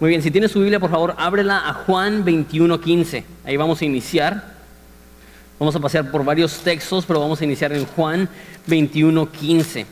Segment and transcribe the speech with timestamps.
[0.00, 3.24] Muy bien, si tienes su Biblia, por favor, ábrela a Juan 21:15.
[3.44, 4.52] Ahí vamos a iniciar.
[5.58, 8.28] Vamos a pasear por varios textos, pero vamos a iniciar en Juan
[8.66, 9.86] 21:15.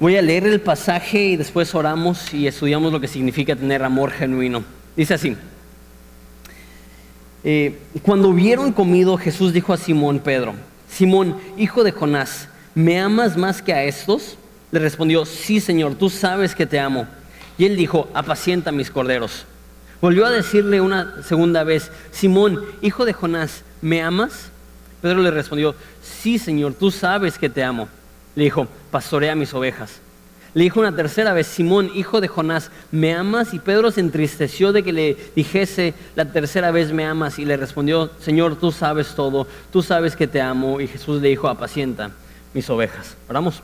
[0.00, 4.10] Voy a leer el pasaje y después oramos y estudiamos lo que significa tener amor
[4.10, 4.64] genuino.
[4.96, 5.36] Dice así.
[7.44, 10.54] Eh, cuando hubieron comido, Jesús dijo a Simón Pedro,
[10.88, 14.38] Simón, hijo de Jonás, ¿me amas más que a estos?
[14.74, 17.06] Le respondió, sí, Señor, tú sabes que te amo.
[17.56, 19.44] Y él dijo, apacienta mis corderos.
[20.00, 24.50] Volvió a decirle una segunda vez, Simón, hijo de Jonás, ¿me amas?
[25.00, 27.86] Pedro le respondió, sí, Señor, tú sabes que te amo.
[28.34, 30.00] Le dijo, pastorea mis ovejas.
[30.54, 33.54] Le dijo una tercera vez, Simón, hijo de Jonás, ¿me amas?
[33.54, 37.38] Y Pedro se entristeció de que le dijese la tercera vez, ¿me amas?
[37.38, 40.80] Y le respondió, Señor, tú sabes todo, tú sabes que te amo.
[40.80, 42.10] Y Jesús le dijo, apacienta
[42.52, 43.16] mis ovejas.
[43.28, 43.62] Oramos.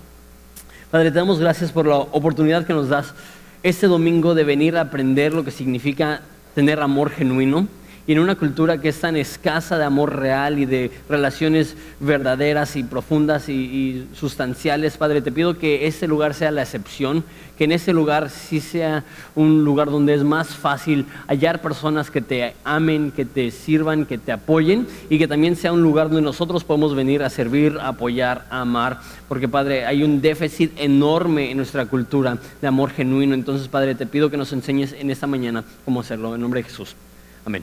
[0.90, 3.14] Padre, te damos gracias por la oportunidad que nos das
[3.62, 6.22] este domingo de venir a aprender lo que significa
[6.56, 7.68] tener amor genuino
[8.10, 12.74] y en una cultura que es tan escasa de amor real y de relaciones verdaderas
[12.74, 17.22] y profundas y, sustanciales, Padre, te pido que ese lugar sea la excepción,
[17.56, 19.04] que en ese lugar sí sea
[19.36, 24.18] un lugar donde es más fácil hallar personas que te amen, que te sirvan, que
[24.18, 27.86] te apoyen y que también sea un lugar donde nosotros podemos venir a servir, a
[27.86, 33.34] apoyar, a amar, porque Padre, hay un déficit enorme en nuestra cultura de amor genuino.
[33.34, 36.34] Entonces, Padre, te pido que nos enseñes en esta mañana cómo hacerlo.
[36.34, 36.96] En nombre de Jesús.
[37.46, 37.62] Amén.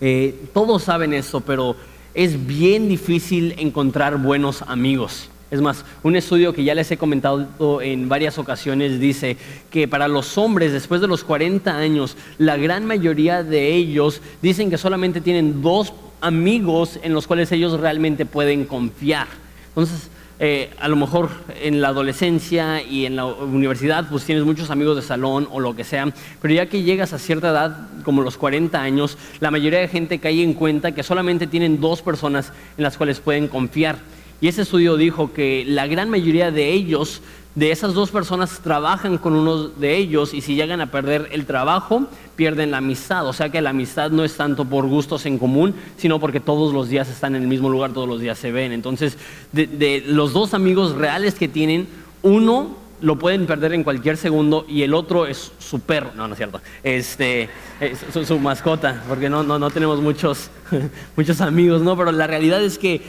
[0.00, 1.76] Eh, todos saben eso, pero
[2.14, 5.30] es bien difícil encontrar buenos amigos.
[5.50, 9.38] Es más, un estudio que ya les he comentado en varias ocasiones dice
[9.70, 14.68] que para los hombres después de los 40 años, la gran mayoría de ellos dicen
[14.68, 19.26] que solamente tienen dos amigos en los cuales ellos realmente pueden confiar.
[19.68, 24.70] Entonces, eh, a lo mejor en la adolescencia y en la universidad pues tienes muchos
[24.70, 28.22] amigos de salón o lo que sea, pero ya que llegas a cierta edad, como
[28.22, 32.52] los 40 años, la mayoría de gente cae en cuenta que solamente tienen dos personas
[32.76, 33.96] en las cuales pueden confiar.
[34.40, 37.20] Y ese estudio dijo que la gran mayoría de ellos
[37.58, 41.44] de esas dos personas trabajan con uno de ellos y si llegan a perder el
[41.44, 43.26] trabajo, pierden la amistad.
[43.26, 46.72] O sea que la amistad no es tanto por gustos en común, sino porque todos
[46.72, 48.70] los días están en el mismo lugar, todos los días se ven.
[48.70, 49.18] Entonces,
[49.50, 51.88] de, los dos amigos reales que tienen,
[52.22, 56.34] uno lo pueden perder en cualquier segundo y el otro es su perro, no, no
[56.34, 57.48] es cierto, este,
[57.80, 60.50] es su, su mascota, porque no, no, no tenemos muchos,
[61.16, 61.96] muchos amigos, ¿no?
[61.96, 63.02] Pero la realidad es que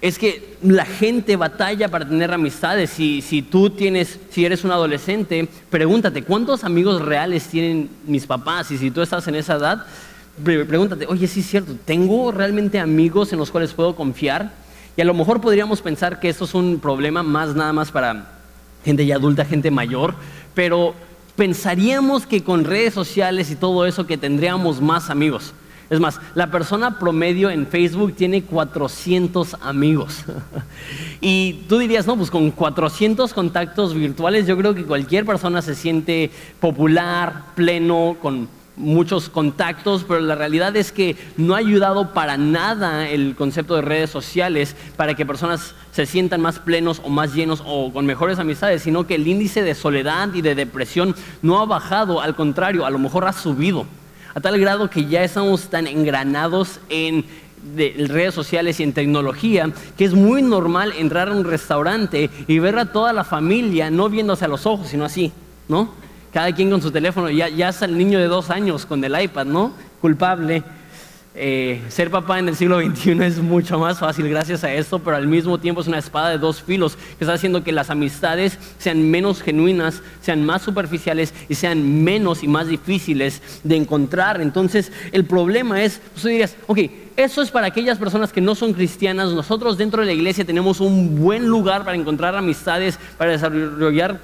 [0.00, 2.90] es que la gente batalla para tener amistades.
[2.90, 8.70] Si, si tú tienes, si eres un adolescente, pregúntate, ¿cuántos amigos reales tienen mis papás?
[8.70, 9.86] Y si tú estás en esa edad,
[10.42, 14.52] pregúntate, oye, sí es cierto, ¿tengo realmente amigos en los cuales puedo confiar?
[14.96, 18.38] Y a lo mejor podríamos pensar que esto es un problema más nada más para
[18.84, 20.14] gente ya adulta, gente mayor,
[20.54, 20.94] pero
[21.36, 25.52] pensaríamos que con redes sociales y todo eso que tendríamos más amigos.
[25.90, 30.24] Es más, la persona promedio en Facebook tiene 400 amigos.
[31.20, 35.74] y tú dirías, no, pues con 400 contactos virtuales yo creo que cualquier persona se
[35.74, 36.30] siente
[36.60, 43.08] popular, pleno, con muchos contactos, pero la realidad es que no ha ayudado para nada
[43.08, 47.64] el concepto de redes sociales para que personas se sientan más plenos o más llenos
[47.66, 51.66] o con mejores amistades, sino que el índice de soledad y de depresión no ha
[51.66, 53.86] bajado, al contrario, a lo mejor ha subido
[54.34, 57.24] a tal grado que ya estamos tan engranados en
[57.74, 62.78] redes sociales y en tecnología, que es muy normal entrar a un restaurante y ver
[62.78, 65.32] a toda la familia no viéndose a los ojos, sino así,
[65.68, 65.92] ¿no?
[66.32, 69.20] Cada quien con su teléfono, ya, ya está el niño de dos años con el
[69.20, 69.72] iPad, ¿no?
[70.00, 70.62] Culpable.
[71.32, 75.16] Eh, ser papá en el siglo XXI es mucho más fácil gracias a esto, pero
[75.16, 78.58] al mismo tiempo es una espada de dos filos que está haciendo que las amistades
[78.78, 84.40] sean menos genuinas, sean más superficiales y sean menos y más difíciles de encontrar.
[84.40, 86.78] Entonces, el problema es, tú dirías, ok,
[87.16, 89.30] eso es para aquellas personas que no son cristianas.
[89.30, 94.18] Nosotros dentro de la iglesia tenemos un buen lugar para encontrar amistades, para desarrollar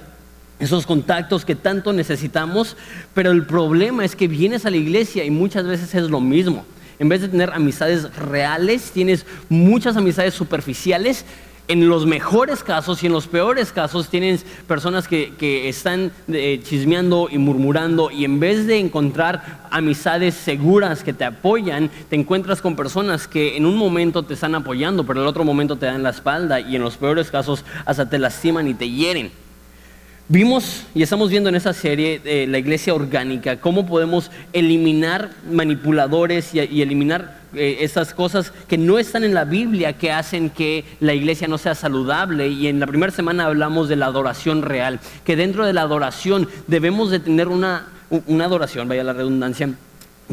[0.59, 2.75] esos contactos que tanto necesitamos,
[3.13, 6.65] pero el problema es que vienes a la iglesia y muchas veces es lo mismo.
[6.99, 11.25] En vez de tener amistades reales, tienes muchas amistades superficiales.
[11.67, 17.27] En los mejores casos y en los peores casos tienes personas que, están eh, chismeando
[17.29, 22.77] y murmurando y en vez de encontrar amistades seguras que te apoyan, te encuentras con
[22.77, 26.03] personas que en un momento te están apoyando, pero en el otro momento te dan
[26.03, 29.31] la espalda y en los peores casos hasta te lastiman y te hieren.
[30.29, 36.53] Vimos y estamos viendo en esa serie de la iglesia orgánica cómo podemos eliminar manipuladores
[36.53, 41.13] y, eliminar eh, esas cosas que no están en la Biblia que hacen que la
[41.13, 42.49] iglesia no sea saludable.
[42.49, 46.49] Y en la primera semana hablamos de la adoración real, que dentro de la adoración
[46.67, 47.87] debemos de tener una,
[48.25, 49.69] una adoración, vaya la redundancia,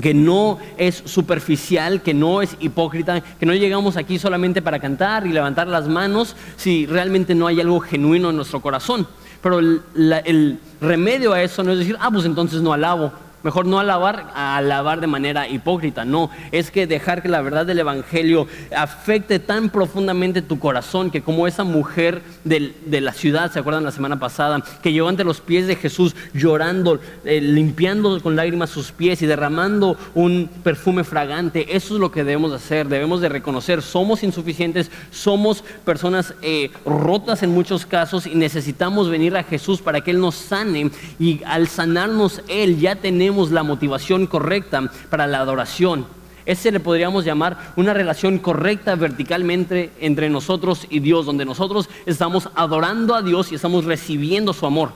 [0.02, 5.24] que no es superficial, que no es hipócrita, que no llegamos aquí solamente para cantar
[5.24, 9.06] y levantar las manos si realmente no hay algo genuino en nuestro corazón.
[9.44, 13.12] Pero el, remedio a eso no es decir, ah, pues entonces no alabo,
[13.44, 16.30] Mejor no alabar, a alabar de manera hipócrita, no.
[16.50, 21.46] Es que dejar que la verdad del Evangelio afecte tan profundamente tu corazón que como
[21.46, 24.64] esa mujer de la ciudad, ¿se acuerdan la semana pasada?
[24.82, 29.26] Que llegó ante los pies de Jesús llorando, eh, limpiando con lágrimas sus pies y
[29.26, 31.76] derramando un perfume fragante.
[31.76, 32.88] Eso es lo que debemos hacer.
[32.88, 39.36] Debemos de reconocer, somos insuficientes, somos personas eh, rotas en muchos casos y necesitamos venir
[39.36, 40.90] a Jesús para que Él nos sane.
[41.18, 46.06] Y al sanarnos Él ya tenemos la motivación correcta para la adoración.
[46.46, 52.48] Ese le podríamos llamar una relación correcta verticalmente entre nosotros y Dios, donde nosotros estamos
[52.54, 54.90] adorando a Dios y estamos recibiendo su amor.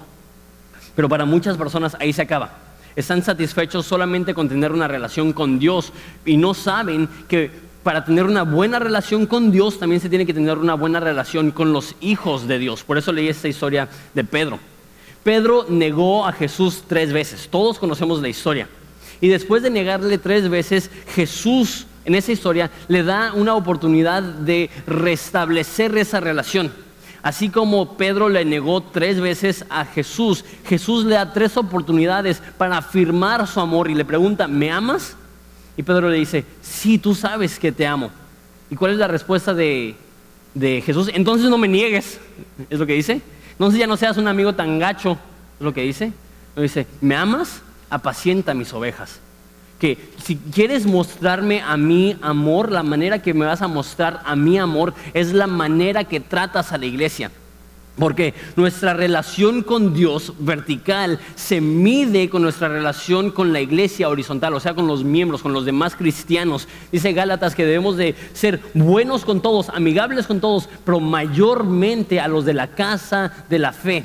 [0.95, 2.53] Pero para muchas personas ahí se acaba.
[2.97, 5.93] Están satisfechos solamente con tener una relación con Dios
[6.25, 7.51] y no saben que
[7.83, 11.53] para tener una buena relación con Dios también se tiene que tener una buena relación
[11.53, 12.85] con los hijos de Dios.
[12.85, 14.59] Por eso leí esta historia de Pedro.
[15.29, 17.49] Pedro negó a Jesús tres veces.
[17.51, 18.67] Todos conocemos la historia.
[19.21, 24.71] Y después de negarle tres veces, Jesús en esa historia le da una oportunidad de
[24.87, 26.73] restablecer esa relación.
[27.23, 32.79] Así como Pedro le negó tres veces a Jesús, Jesús le da tres oportunidades para
[32.79, 35.15] afirmar su amor y le pregunta, ¿me amas?
[35.77, 38.11] Y Pedro le dice, sí, tú sabes que te amo.
[38.71, 39.95] ¿Y cuál es la respuesta de,
[40.55, 41.11] de Jesús?
[41.13, 42.19] Entonces no me niegues,
[42.71, 43.21] es lo que dice.
[43.59, 45.19] Entonces ya no seas un amigo tan gacho,
[45.59, 46.13] es lo que dice.
[46.55, 47.61] Dice, ¿me amas?
[47.91, 49.19] Apacienta mis ovejas.
[49.81, 54.37] Que si quieres mostrarme a mi amor, la manera que me vas a mostrar a
[54.37, 57.33] mi amor es la manera que tratas a la iglesia.
[57.99, 64.55] Porque nuestra relación con Dios vertical se mide con nuestra relación con la iglesia horizontal,
[64.55, 66.69] o sea, con los miembros, con los demás cristianos.
[66.93, 72.29] Dice Gálatas que debemos de ser buenos con todos, amigables con todos, pero mayormente a
[72.29, 74.05] los de la casa de la fe.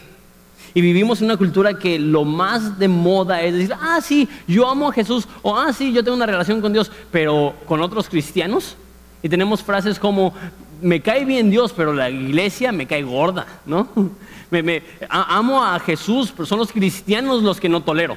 [0.74, 4.68] Y vivimos en una cultura que lo más de moda es decir, ah, sí, yo
[4.68, 8.10] amo a Jesús, o ah, sí, yo tengo una relación con Dios, pero con otros
[8.10, 8.76] cristianos.
[9.22, 10.34] Y tenemos frases como,
[10.84, 13.88] me cae bien Dios, pero la iglesia me cae gorda, ¿no?
[14.52, 18.16] Me, amo a Jesús, pero son los cristianos los que no tolero.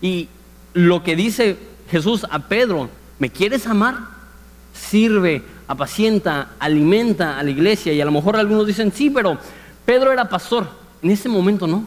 [0.00, 0.26] Y
[0.72, 1.58] lo que dice
[1.90, 2.88] Jesús a Pedro,
[3.18, 3.98] ¿me quieres amar?
[4.72, 7.92] Sirve, apacienta, alimenta a la iglesia.
[7.92, 9.36] Y a lo mejor algunos dicen, sí, pero
[9.84, 10.66] Pedro era pastor.
[11.02, 11.84] En ese momento no.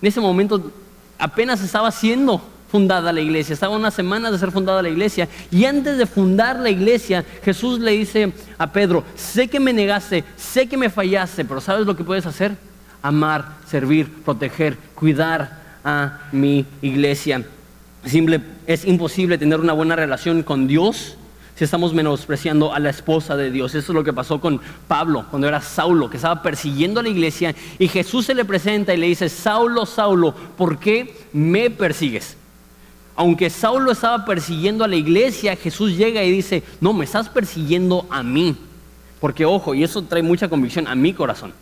[0.00, 0.70] En ese momento
[1.18, 2.40] apenas estaba haciendo
[2.72, 5.28] fundada la iglesia, estaba unas semanas de ser fundada la iglesia.
[5.50, 10.24] Y antes de fundar la iglesia, Jesús le dice a Pedro, sé que me negaste,
[10.38, 12.56] sé que me fallaste, pero ¿sabes lo que puedes hacer?
[13.02, 17.44] Amar, servir, proteger, cuidar a mi iglesia.
[18.06, 21.18] Simple, es imposible tener una buena relación con Dios
[21.54, 23.74] si estamos menospreciando a la esposa de Dios.
[23.74, 27.10] Eso es lo que pasó con Pablo cuando era Saulo, que estaba persiguiendo a la
[27.10, 32.38] iglesia y Jesús se le presenta y le dice, Saulo, Saulo, ¿por qué me persigues?
[33.14, 38.06] Aunque Saulo estaba persiguiendo a la iglesia, Jesús llega y dice, no, me estás persiguiendo
[38.10, 38.56] a mí.
[39.20, 41.52] Porque ojo, y eso trae mucha convicción a mi corazón.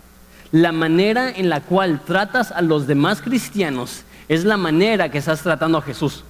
[0.53, 5.43] La manera en la cual tratas a los demás cristianos es la manera que estás
[5.43, 6.25] tratando a Jesús.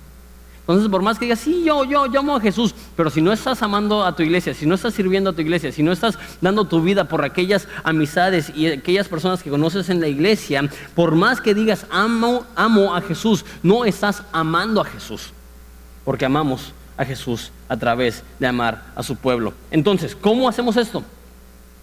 [0.61, 3.33] Entonces, por más que digas, sí, yo, yo, yo amo a Jesús, pero si no
[3.33, 6.19] estás amando a tu iglesia, si no estás sirviendo a tu iglesia, si no estás
[6.40, 11.17] dando tu vida por aquellas amistades y aquellas personas que conoces en la iglesia, por
[11.17, 15.33] más que digas, amo, amo a Jesús, no estás amando a Jesús,
[16.05, 19.55] porque amamos a Jesús a través de amar a su pueblo.
[19.71, 21.02] Entonces, ¿cómo hacemos esto?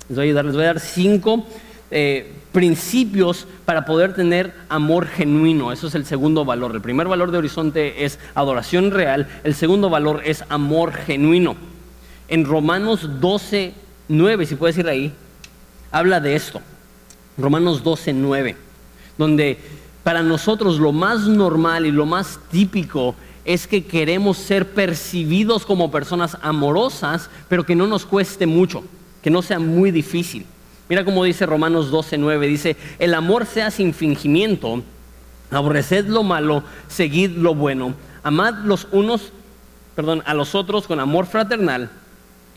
[0.08, 1.46] Les voy a les voy a dar cinco
[1.90, 5.72] eh, principios para poder tener amor genuino.
[5.72, 6.74] Eso es el segundo valor.
[6.74, 9.28] El primer valor de Horizonte es adoración real.
[9.44, 11.56] El segundo valor es amor genuino.
[12.28, 13.74] En Romanos 12,
[14.10, 15.14] 9, si puedes ir ahí,
[15.92, 16.62] habla de esto.
[17.38, 18.56] Romanos 12, 9,
[19.18, 19.58] donde
[20.04, 23.16] para nosotros lo más normal y lo más típico
[23.46, 28.84] es que queremos ser percibidos como personas amorosas, pero que no nos cueste mucho,
[29.22, 30.46] que no sea muy difícil.
[30.90, 34.84] Mira cómo dice Romanos 12, 9, dice, el amor sea sin fingimiento,
[35.52, 39.34] aborreced lo malo, seguid lo bueno, amad los unos,
[39.96, 41.90] perdón, a los otros con amor fraternal,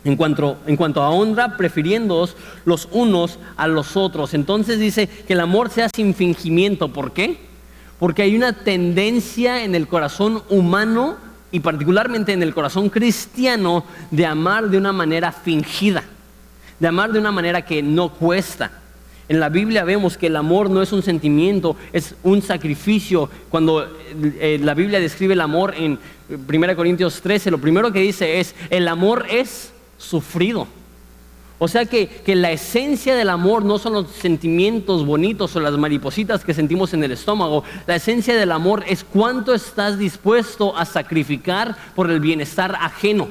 [0.05, 4.33] en cuanto, en cuanto a honra, prefiriéndoos los unos a los otros.
[4.33, 6.89] Entonces dice que el amor sea sin fingimiento.
[6.89, 7.39] ¿Por qué?
[7.99, 11.17] Porque hay una tendencia en el corazón humano
[11.53, 16.05] y particularmente en el corazón cristiano, de amar de una manera fingida,
[16.81, 18.73] de amar de una manera que no cuesta.
[19.29, 23.31] En la Biblia vemos que el amor no es un sentimiento, es un sacrificio.
[23.49, 23.87] Cuando
[24.41, 28.57] eh, la Biblia describe el amor en 1 Corintios 13, lo primero que dice es,
[28.71, 30.67] el amor es sufrido.
[31.61, 35.77] O sea que, que, la esencia del amor no son los sentimientos bonitos o las
[35.77, 37.63] maripositas que sentimos en el estómago.
[37.87, 43.29] La esencia del amor es cuánto estás dispuesto a sacrificar por el bienestar ajeno.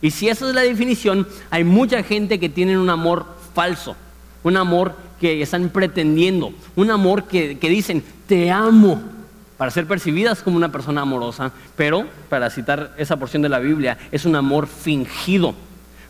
[0.00, 3.96] Y si esa es la definición, hay mucha gente que tiene un amor falso,
[4.42, 9.02] un amor que están pretendiendo, un amor que, que dicen, te amo,
[9.56, 13.96] para ser percibidas como una persona amorosa, pero, para citar esa porción de la Biblia,
[14.10, 15.54] es un amor fingido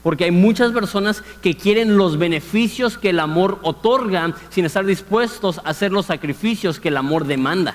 [0.04, 5.58] porque hay muchas personas que quieren los beneficios que el amor otorga sin estar dispuestos
[5.64, 7.74] a hacer los sacrificios que el amor demanda.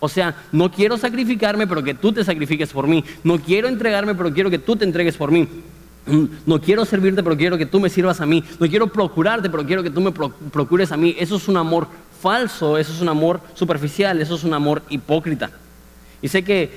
[0.00, 3.04] O sea, no quiero sacrificarme, pero que tú te sacrifiques por mí.
[3.22, 5.46] No quiero entregarme, pero quiero que tú te entregues por mí.
[6.46, 8.42] No quiero servirte, pero quiero que tú me sirvas a mí.
[8.58, 11.14] No quiero procurarte, pero quiero que tú me procures a mí.
[11.18, 11.86] Eso es un amor
[12.20, 15.50] falso, eso es un amor superficial, eso es un amor hipócrita.
[16.22, 16.70] Y sé que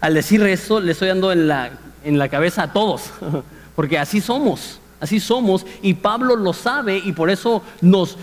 [0.00, 1.70] al decir eso le estoy dando en la,
[2.04, 3.10] en la cabeza a todos.
[3.76, 8.16] porque así somos, así somos, y Pablo lo sabe y por eso nos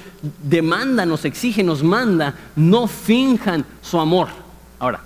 [0.44, 4.28] demanda, nos exige, nos manda, no finjan su amor.
[4.80, 5.02] Ahora,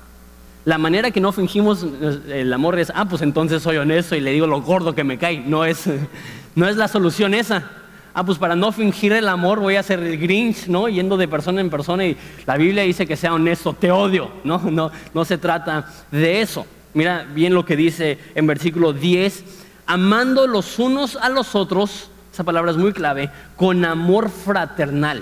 [0.65, 1.85] la manera que no fingimos
[2.29, 5.17] el amor es, ah, pues entonces soy honesto y le digo lo gordo que me
[5.17, 5.89] cae, no es,
[6.55, 7.63] no es la solución esa.
[8.13, 10.89] Ah, pues para no fingir el amor voy a ser el Grinch, ¿no?
[10.89, 14.59] Yendo de persona en persona y la Biblia dice que sea honesto, te odio, ¿no?
[14.59, 16.65] No, no se trata de eso.
[16.93, 19.60] Mira bien lo que dice en versículo 10
[19.91, 25.21] amando los unos a los otros, esa palabra es muy clave, con amor fraternal.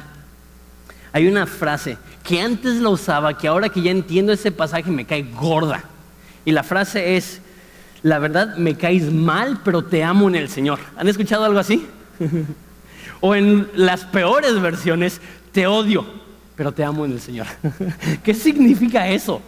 [1.12, 5.06] Hay una frase que antes la usaba, que ahora que ya entiendo ese pasaje me
[5.06, 5.84] cae gorda.
[6.46, 7.42] Y la frase es,
[8.04, 10.78] la verdad me caes mal, pero te amo en el Señor.
[10.98, 11.88] ¿Han escuchado algo así?
[13.22, 15.20] o en las peores versiones,
[15.52, 16.06] te odio,
[16.56, 17.48] pero te amo en el Señor.
[18.24, 19.42] ¿Qué significa eso?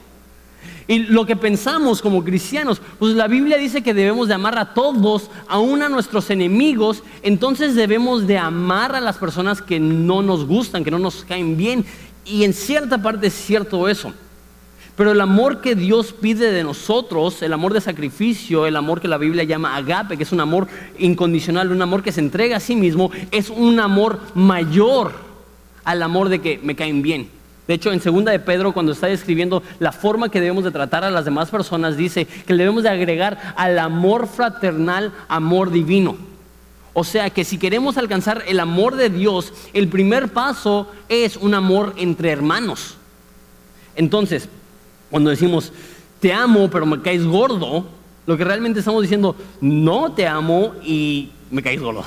[0.87, 4.73] Y lo que pensamos como cristianos, pues la Biblia dice que debemos de amar a
[4.73, 10.45] todos, aún a nuestros enemigos, entonces debemos de amar a las personas que no nos
[10.45, 11.85] gustan, que no nos caen bien.
[12.25, 14.13] Y en cierta parte es cierto eso.
[14.95, 19.07] Pero el amor que Dios pide de nosotros, el amor de sacrificio, el amor que
[19.07, 20.67] la Biblia llama agape, que es un amor
[20.99, 25.13] incondicional, un amor que se entrega a sí mismo, es un amor mayor
[25.83, 27.40] al amor de que me caen bien.
[27.67, 31.03] De hecho, en segunda de Pedro, cuando está describiendo la forma que debemos de tratar
[31.03, 36.17] a las demás personas, dice que debemos de agregar al amor fraternal amor divino.
[36.93, 41.53] O sea que si queremos alcanzar el amor de Dios, el primer paso es un
[41.53, 42.97] amor entre hermanos.
[43.95, 44.49] Entonces,
[45.09, 45.71] cuando decimos,
[46.19, 47.85] te amo, pero me caes gordo,
[48.25, 52.03] lo que realmente estamos diciendo, no te amo y me caes gordo.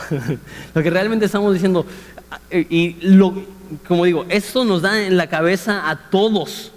[0.74, 1.86] lo que realmente estamos diciendo,
[2.50, 3.34] y lo,
[3.86, 6.72] como digo, esto nos da en la cabeza a todos,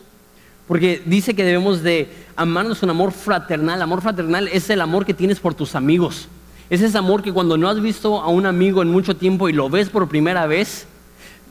[0.68, 3.82] porque dice que debemos de amarnos un amor fraternal.
[3.82, 6.28] Amor fraternal es el amor que tienes por tus amigos.
[6.70, 9.54] Es ese amor que cuando no has visto a un amigo en mucho tiempo y
[9.54, 10.86] lo ves por primera vez,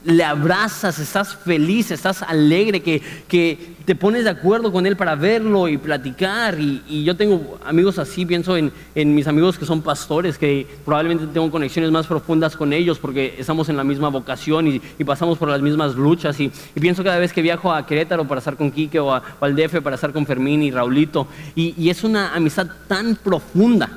[0.07, 5.15] le abrazas, estás feliz, estás alegre, que, que, te pones de acuerdo con él para
[5.15, 6.59] verlo y platicar.
[6.59, 11.27] Y, yo tengo amigos así, pienso en, en, mis amigos que son pastores, que probablemente
[11.27, 15.39] tengo conexiones más profundas con ellos porque estamos en la misma vocación y, y pasamos
[15.39, 16.39] por las mismas luchas.
[16.41, 19.81] Y, pienso cada vez que viajo a Querétaro para estar con Quique o, al DF
[19.83, 21.27] para estar con Fermín y Raulito.
[21.55, 23.91] Y, es una amistad tan profunda.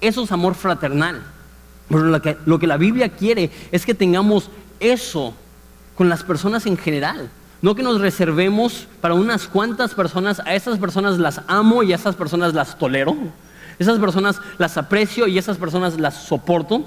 [0.00, 1.22] Eso es amor fraternal.
[1.88, 5.34] Pero lo que, lo que la Biblia quiere es que tengamos eso
[5.94, 7.30] con las personas en general.
[7.62, 11.96] No que nos reservemos para unas cuantas personas, a esas personas las amo y a
[11.96, 13.16] esas personas las tolero.
[13.78, 16.84] Esas personas las aprecio y esas personas las soporto.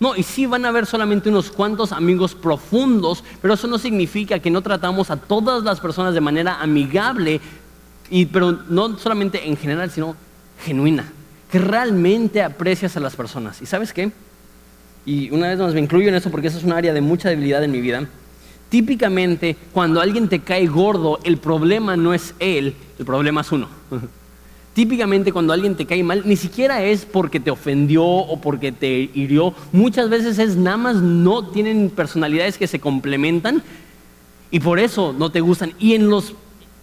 [0.00, 4.38] No, y sí van a haber solamente unos cuantos amigos profundos, pero eso no significa
[4.40, 7.40] que no tratamos a todas las personas de manera amigable,
[8.10, 10.16] y, pero no solamente en general, sino
[10.64, 11.04] genuina,
[11.50, 13.62] que realmente aprecias a las personas.
[13.62, 14.10] ¿Y sabes qué?
[15.06, 17.28] Y una vez más me incluyo en eso porque eso es un área de mucha
[17.28, 18.08] debilidad en mi vida,
[18.68, 23.68] típicamente cuando alguien te cae gordo, el problema no es él, el problema es uno.
[24.74, 29.08] Típicamente cuando alguien te cae mal, ni siquiera es porque te ofendió o porque te
[29.14, 33.62] hirió, muchas veces es nada más no tienen personalidades que se complementan
[34.50, 35.74] y por eso no te gustan.
[35.78, 36.34] Y en los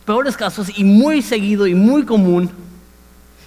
[0.05, 2.49] peores casos, y muy seguido y muy común,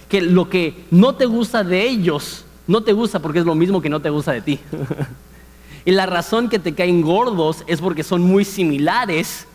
[0.09, 3.81] que lo que no te gusta de ellos no te gusta porque es lo mismo
[3.81, 4.59] que no te gusta de ti.
[5.85, 9.47] y la razón que te caen gordos es porque son muy similares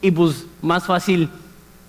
[0.00, 1.28] y pues más fácil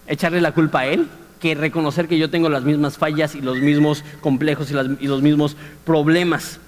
[0.08, 1.08] echarle la culpa a él
[1.40, 5.56] que reconocer que yo tengo las mismas fallas y los mismos complejos y, los mismos
[5.86, 6.60] problemas.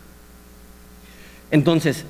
[1.52, 2.06] Entonces,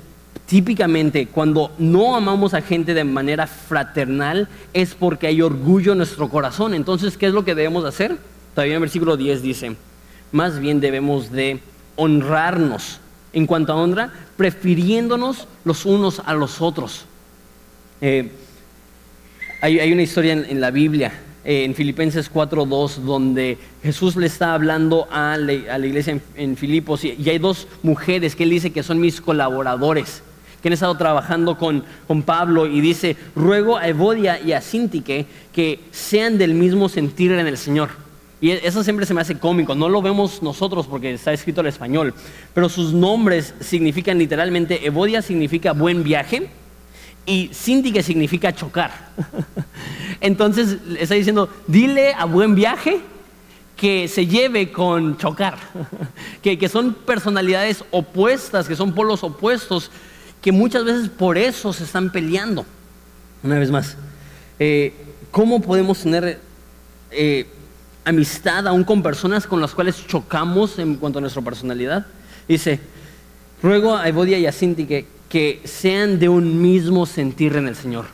[0.46, 6.28] típicamente cuando no amamos a gente de manera fraternal es porque hay orgullo en nuestro
[6.28, 6.74] corazón.
[6.74, 8.16] Entonces, ¿qué es lo que debemos hacer?
[8.54, 9.76] Todavía en versículo 10 dice,
[10.30, 11.60] más bien debemos de
[11.96, 13.00] honrarnos.
[13.32, 17.06] En cuanto a honra, prefiriéndonos los unos a los otros.
[18.02, 18.30] Eh,
[19.62, 21.12] hay, una historia en, la Biblia,
[21.44, 25.52] eh, en Filipenses 4.2, donde Jesús le está hablando a la,
[25.86, 30.24] iglesia en, Filipos y, hay dos mujeres que él dice que son mis colaboradores,
[30.60, 35.26] que han estado trabajando con, con Pablo y dice, ruego a Evodia y a Sintique
[35.52, 38.01] que sean del mismo sentir en el Señor.
[38.42, 41.68] Y eso siempre se me hace cómico, no lo vemos nosotros porque está escrito en
[41.68, 42.12] español,
[42.52, 46.50] pero sus nombres significan literalmente, Evodia significa buen viaje,
[47.24, 49.10] y Cindy que significa chocar.
[50.20, 53.00] Entonces está diciendo, dile a buen viaje
[53.76, 55.56] que se lleve con chocar,
[56.42, 59.92] que, son personalidades opuestas, que son polos opuestos,
[60.40, 62.66] que muchas veces por eso se están peleando.
[63.44, 63.96] Una vez más,
[64.58, 64.94] eh,
[65.30, 66.40] ¿cómo podemos tener
[67.12, 67.46] eh,
[68.04, 72.06] amistad aún con personas con las cuales chocamos en cuanto a nuestra personalidad?
[72.48, 72.80] Dice,
[73.62, 77.74] ruego a Evodia y a Cindy que que sean de un mismo sentir en el
[77.74, 78.04] Señor.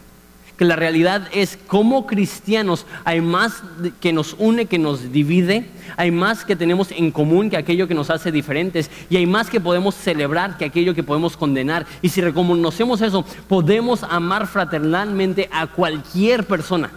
[0.57, 3.61] Que la realidad es como cristianos hay más
[4.01, 7.95] que nos une, que nos divide, hay más que tenemos en común que aquello que
[7.95, 11.87] nos hace diferentes y hay más que podemos celebrar que aquello que podemos condenar.
[12.03, 16.93] Y si reconocemos eso, podemos amar fraternalmente a cualquier persona.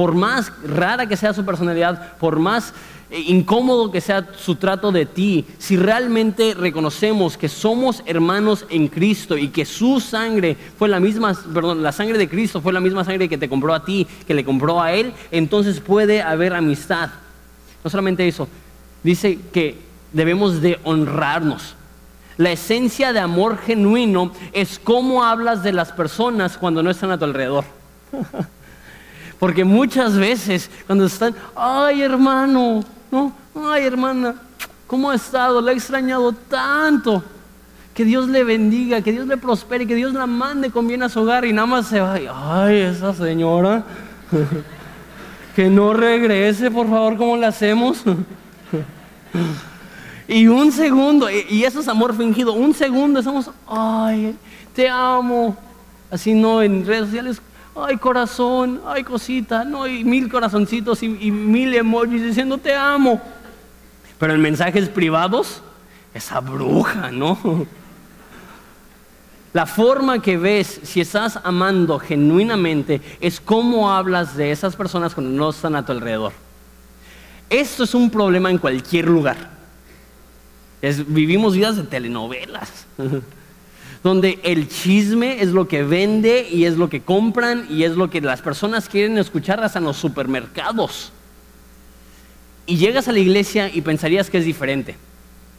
[0.00, 2.72] Por más rara que sea su personalidad, por más
[3.10, 8.88] eh, incómodo que sea su trato de ti, si realmente reconocemos que somos hermanos en
[8.88, 12.80] Cristo y que su sangre fue la misma, perdón, la sangre de Cristo fue la
[12.80, 16.54] misma sangre que te compró a ti, que le compró a Él, entonces puede haber
[16.54, 17.10] amistad.
[17.84, 18.48] No solamente eso,
[19.02, 19.76] dice que
[20.14, 21.74] debemos de honrarnos.
[22.38, 27.18] La esencia de amor genuino es cómo hablas de las personas cuando no están a
[27.18, 27.66] tu alrededor.
[29.40, 33.32] Porque muchas veces cuando están, ay hermano, no,
[33.72, 34.34] ay hermana,
[34.86, 35.62] ¿cómo ha estado?
[35.62, 37.24] Le ha extrañado tanto.
[37.94, 41.08] Que Dios le bendiga, que Dios le prospere, que Dios la mande con bien a
[41.08, 42.14] su hogar y nada más se va.
[42.14, 43.82] Ay, esa señora.
[45.56, 48.02] que no regrese, por favor, ¿cómo le hacemos?
[50.28, 54.36] y un segundo, y eso es amor fingido, un segundo estamos, ay,
[54.74, 55.56] te amo.
[56.10, 57.42] Así no, en redes sociales,
[57.84, 63.20] ay corazón, ay cosita, no, y mil corazoncitos y, mil emojis diciendo te amo.
[64.18, 65.62] Pero en mensajes privados,
[66.14, 67.66] esa bruja, ¿no?
[69.52, 75.32] La forma que ves si estás amando genuinamente es cómo hablas de esas personas cuando
[75.32, 76.32] no están a tu alrededor.
[77.48, 79.36] Esto es un problema en cualquier lugar.
[81.08, 82.86] vivimos vidas de telenovelas.
[84.02, 88.08] donde el chisme es lo que vende y es lo que compran y es lo
[88.08, 91.12] que las personas quieren escuchar hasta en los supermercados.
[92.66, 94.96] Y llegas a la iglesia y pensarías que es diferente.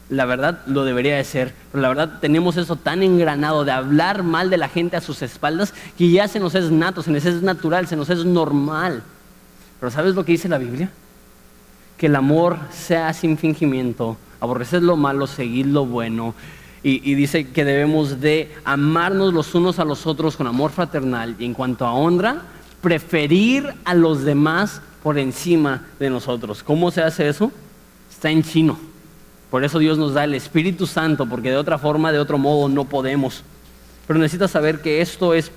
[0.10, 4.24] La verdad lo debería de ser, pero la verdad tenemos eso tan engranado de hablar
[4.24, 7.24] mal de la gente a sus espaldas que ya se nos es nato, se nos
[7.26, 9.04] es natural, se nos es normal.
[9.80, 10.90] Pero ¿sabes lo que dice la Biblia?
[11.98, 16.34] Que el amor sea sin fingimiento, aborrecer lo malo, seguir lo bueno,
[16.84, 21.46] y, dice que debemos de amarnos los unos a los otros con amor fraternal y
[21.46, 22.42] en cuanto a honra,
[22.82, 26.64] preferir a los demás por encima de nosotros.
[26.64, 27.52] ¿Cómo se hace eso?
[28.10, 28.80] Está en chino.
[29.52, 32.68] Por eso Dios nos da el Espíritu Santo, porque de otra forma, de otro modo,
[32.68, 33.44] no podemos.
[34.08, 35.52] Pero necesitas saber que esto es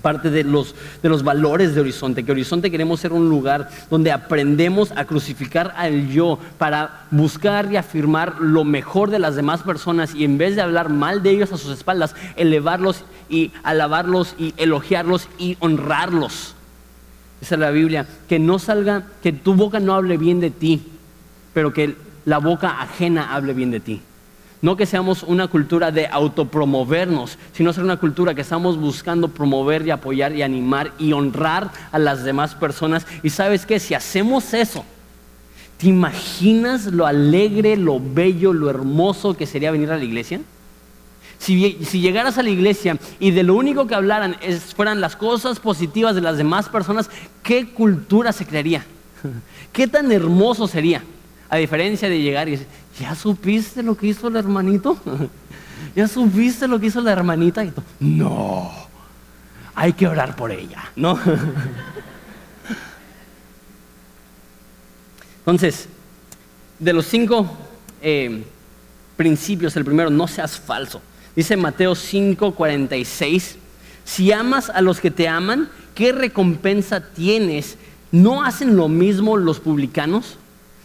[0.00, 4.12] parte de los, de los valores de Horizonte, que Horizonte queremos ser un lugar donde
[4.12, 10.14] aprendemos a crucificar al yo para buscar y afirmar lo mejor de las demás personas
[10.14, 14.54] y en vez de hablar mal de ellos a sus espaldas, elevarlos y alabarlos y
[14.56, 16.54] elogiarlos y honrarlos.
[17.40, 20.82] Esa es la Biblia, que no salga, que tu boca no hable bien de ti,
[21.54, 24.02] pero que la boca ajena hable bien de ti.
[24.62, 29.86] No que seamos una cultura de autopromovernos, sino ser una cultura que estamos buscando promover
[29.86, 33.06] y apoyar y animar y honrar a las demás personas.
[33.22, 34.84] Y sabes que si hacemos eso,
[35.78, 40.40] ¿te imaginas lo alegre, lo bello, lo hermoso que sería venir a la iglesia?
[41.38, 44.36] Si, llegaras a la iglesia y de lo único que hablaran
[44.76, 47.08] fueran las cosas positivas de las demás personas,
[47.42, 48.84] ¿qué cultura se crearía?
[49.72, 51.02] ¿Qué tan hermoso sería?
[51.50, 54.96] A diferencia de llegar y decir, ¿ya supiste lo que hizo el hermanito?
[55.96, 57.64] ¿Ya supiste lo que hizo la hermanita?
[57.64, 58.70] Y no,
[59.74, 61.18] hay que orar por ella, ¿no?
[65.40, 65.88] Entonces,
[66.78, 67.50] de los cinco
[68.00, 68.44] eh,
[69.16, 71.02] principios, el primero, no seas falso.
[71.34, 73.56] Dice Mateo 5, 46,
[74.04, 77.76] si amas a los que te aman, ¿qué recompensa tienes?
[78.12, 80.38] ¿No hacen lo mismo los publicanos?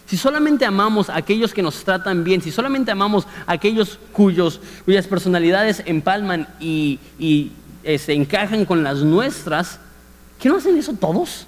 [0.06, 4.62] Si solamente amamos a aquellos que nos tratan bien, si solamente amamos a aquellos cuyos,
[4.86, 7.52] cuyas personalidades empalman y, y
[7.86, 9.80] se este, encajan con las nuestras,
[10.40, 11.46] ¿qué no hacen eso todos?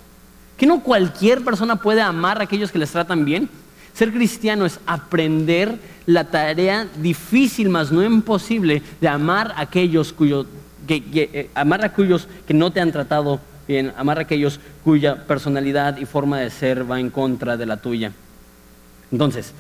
[0.58, 3.50] ¿Que no cualquier persona puede amar a aquellos que les tratan bien?
[3.94, 10.46] Ser cristiano es aprender la tarea difícil, más no imposible, de amar a aquellos cuyo,
[10.88, 15.26] que, eh, amar a cuyos que no te han tratado bien, amar a aquellos cuya
[15.26, 18.12] personalidad y forma de ser va en contra de la tuya.
[19.12, 19.54] Entonces,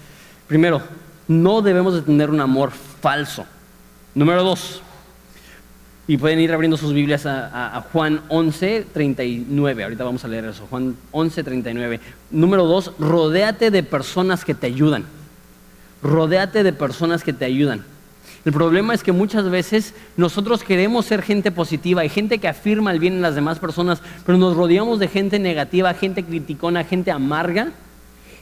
[0.47, 0.81] primero,
[1.27, 3.45] no debemos de tener un amor falso.
[4.15, 4.81] Número dos,
[6.09, 9.83] y pueden ir abriendo sus Biblias a, Juan 11, 39.
[9.83, 10.65] Ahorita vamos a leer eso.
[10.69, 11.99] Juan 11, 39.
[12.31, 15.03] Número dos, rodéate de personas que te ayudan.
[16.01, 17.83] Rodéate de personas que te ayudan.
[18.45, 22.91] El problema es que muchas veces nosotros queremos ser gente positiva y gente que afirma
[22.91, 27.11] el bien en las demás personas, pero nos rodeamos de gente negativa, gente criticona, gente
[27.11, 27.73] amarga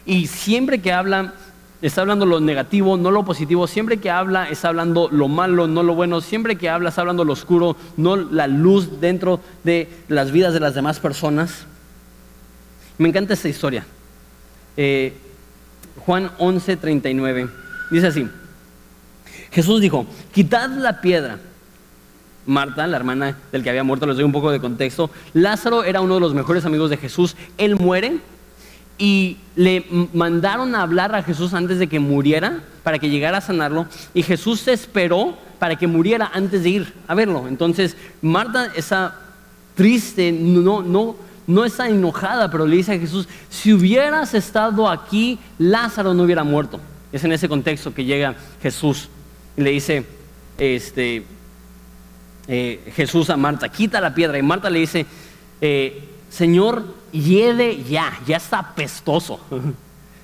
[0.06, 1.34] y siempre que habla,
[1.82, 3.68] está hablando lo negativo, no lo positivo.
[3.68, 6.22] Siempre que habla, está hablando lo malo, no lo bueno.
[6.22, 10.60] Siempre que habla, está hablando lo oscuro, no la luz dentro de las vidas de
[10.60, 11.66] las demás personas.
[12.98, 13.86] Me encanta esta historia.
[14.78, 15.14] Eh,
[16.06, 17.50] Juan 11, 39.
[17.92, 18.28] Dice así.
[19.52, 21.40] Jesús dijo, quitad la piedra.
[22.46, 25.10] Marta, la hermana del que había muerto, les doy un poco de contexto.
[25.34, 27.36] Lázaro era uno de los mejores amigos de Jesús.
[27.58, 28.20] Él muere
[28.98, 33.42] y le mandaron a hablar a Jesús antes de que muriera para que llegara a
[33.42, 37.48] sanarlo y Jesús se esperó para que muriera antes de ir a verlo.
[37.48, 39.20] Entonces Marta está
[39.76, 41.16] triste, no, no,
[41.48, 46.44] no está enojada, pero le dice a Jesús, si hubieras estado aquí, Lázaro no hubiera
[46.44, 46.80] muerto.
[47.12, 49.10] Es en ese contexto que llega Jesús
[49.58, 50.06] y le dice,
[50.58, 51.26] este,
[52.48, 54.38] eh, Jesús a Marta, quita la piedra.
[54.38, 55.06] Y Marta le dice,
[55.62, 59.40] eh, Señor, hiede ya, ya está apestoso.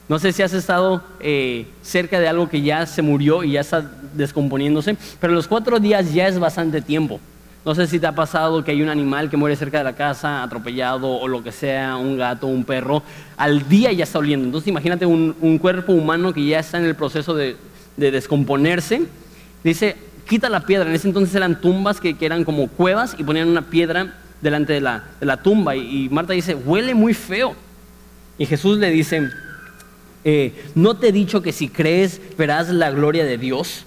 [0.09, 3.61] No sé si has estado eh, cerca de algo que ya se murió y ya
[3.61, 7.21] está descomponiéndose, pero los cuatro días ya es bastante tiempo.
[7.63, 9.93] No sé si te ha pasado que hay un animal que muere cerca de la
[9.93, 13.03] casa, atropellado o lo que sea, un gato, un perro,
[13.37, 14.47] al día ya está oliendo.
[14.47, 17.55] Entonces imagínate un, cuerpo humano que ya está en el proceso de,
[17.95, 19.03] descomponerse.
[19.63, 19.95] Dice,
[20.27, 20.89] quita la piedra.
[20.89, 24.73] En ese entonces eran tumbas que, que eran como cuevas y ponían una piedra delante
[24.73, 27.55] de la, tumba y, Marta dice, huele muy feo.
[28.37, 29.29] Y Jesús le dice,
[30.23, 33.85] eh, ¿no te he dicho que si crees verás la gloria de Dios?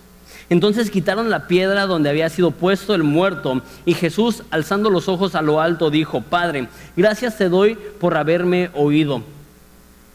[0.50, 5.34] Entonces quitaron la piedra donde había sido puesto el muerto y Jesús, alzando los ojos
[5.34, 9.22] a lo alto, dijo, Padre, gracias te doy por haberme oído.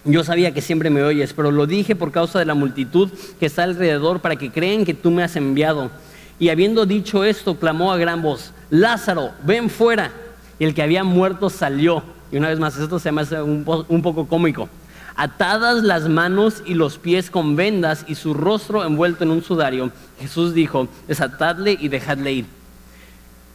[0.05, 3.47] Yo sabía que siempre me oyes, pero lo dije por causa de la multitud que
[3.47, 5.91] está alrededor para que creen que tú me has enviado.
[6.39, 10.11] Y habiendo dicho esto, clamó a gran voz, Lázaro, ven fuera.
[10.59, 12.03] Y el que había muerto salió.
[12.31, 14.69] Y una vez más, esto se me hace un, poco cómico.
[15.15, 19.91] Atadas las manos y los pies con vendas y su rostro envuelto en un sudario,
[20.19, 22.45] Jesús dijo, desatadle y dejadle ir.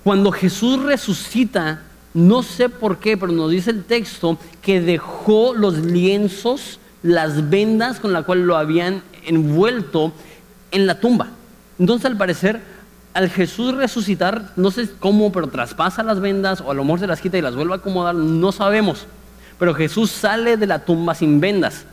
[0.02, 5.78] Cuando Jesús resucita, no sé por qué, pero nos dice el texto que dejó los
[5.78, 10.12] lienzos, las vendas con las cuales lo habían envuelto
[10.70, 11.28] en la tumba.
[11.78, 12.60] Entonces, al parecer,
[13.14, 17.06] al Jesús resucitar, no sé cómo, pero traspasa las vendas o a lo mejor se
[17.06, 19.06] las quita y las vuelve a acomodar, no sabemos.
[19.58, 21.84] Pero Jesús sale de la tumba sin vendas.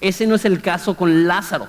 [0.00, 1.66] Ese no es el caso con Lázaro.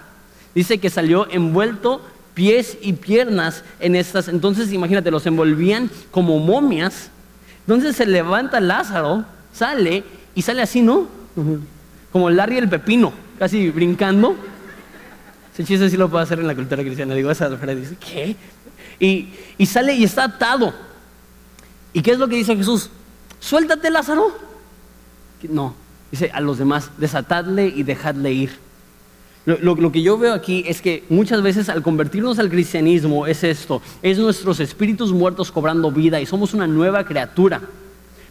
[0.53, 2.01] Dice que salió envuelto
[2.35, 4.27] pies y piernas en estas.
[4.27, 7.09] Entonces, imagínate, los envolvían como momias.
[7.61, 10.03] Entonces se levanta Lázaro, sale
[10.35, 11.07] y sale así, ¿no?
[12.11, 14.35] Como Larry el pepino, casi brincando.
[15.53, 17.13] Ese chiste sí lo puedo hacer en la cultura cristiana.
[17.15, 18.35] Digo, esa dice, ¿qué?
[18.99, 20.73] Y, sale y está atado.
[21.93, 22.89] ¿Y qué es lo que dice Jesús?
[23.39, 24.37] Suéltate, Lázaro.
[25.43, 25.73] No,
[26.11, 28.69] dice a los demás, desatadle y dejadle ir.
[29.45, 33.81] Lo, que yo veo aquí es que muchas veces al convertirnos al cristianismo es esto,
[34.03, 37.61] es nuestros espíritus muertos cobrando vida y somos una nueva criatura.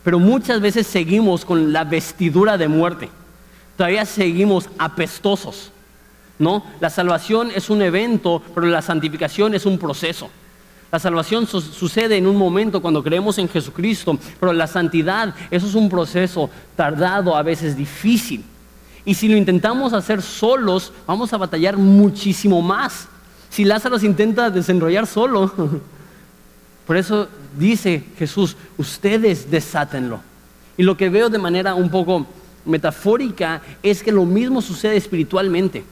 [0.05, 3.09] Pero muchas veces seguimos con la vestidura de muerte.
[3.77, 5.73] Todavía seguimos apestosos.
[6.39, 6.65] ¿No?
[6.79, 10.31] La salvación es un evento, pero la santificación es un proceso.
[10.91, 15.75] La salvación sucede en un momento cuando creemos en Jesucristo, pero la santidad, eso es
[15.75, 18.43] un proceso tardado, a veces difícil.
[19.05, 23.07] Y si lo intentamos hacer solos, vamos a batallar muchísimo más.
[23.51, 25.53] Si Lázaro se intenta desenrollar solo,
[26.87, 30.21] por eso dice Jesús, ustedes desátenlo.
[30.79, 32.27] Y lo que veo de manera un poco
[32.65, 35.85] metafórica es que lo mismo sucede espiritualmente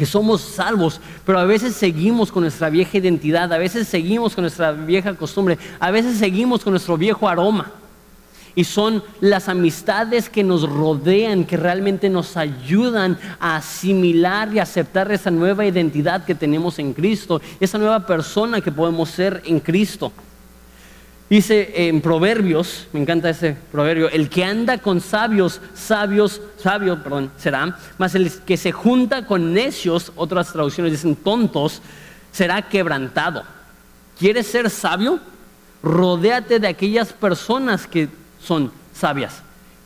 [0.00, 4.44] que somos salvos, pero a veces seguimos con nuestra vieja identidad, a veces seguimos con
[4.44, 7.70] nuestra vieja costumbre, a veces seguimos con nuestro viejo aroma.
[8.54, 15.12] Y son las amistades que nos rodean, que realmente nos ayudan a asimilar y aceptar
[15.12, 20.10] esa nueva identidad que tenemos en Cristo, esa nueva persona que podemos ser en Cristo.
[21.30, 27.30] Dice en Proverbios, me encanta ese proverbio, el que anda con sabios, sabios, sabio, perdón,
[27.38, 31.82] será, más el que se junta con necios, otras traducciones dicen tontos,
[32.32, 33.44] será quebrantado.
[34.18, 35.20] ¿Quieres ser sabio?
[35.84, 38.08] Rodéate de aquellas personas que
[38.42, 39.40] son sabias.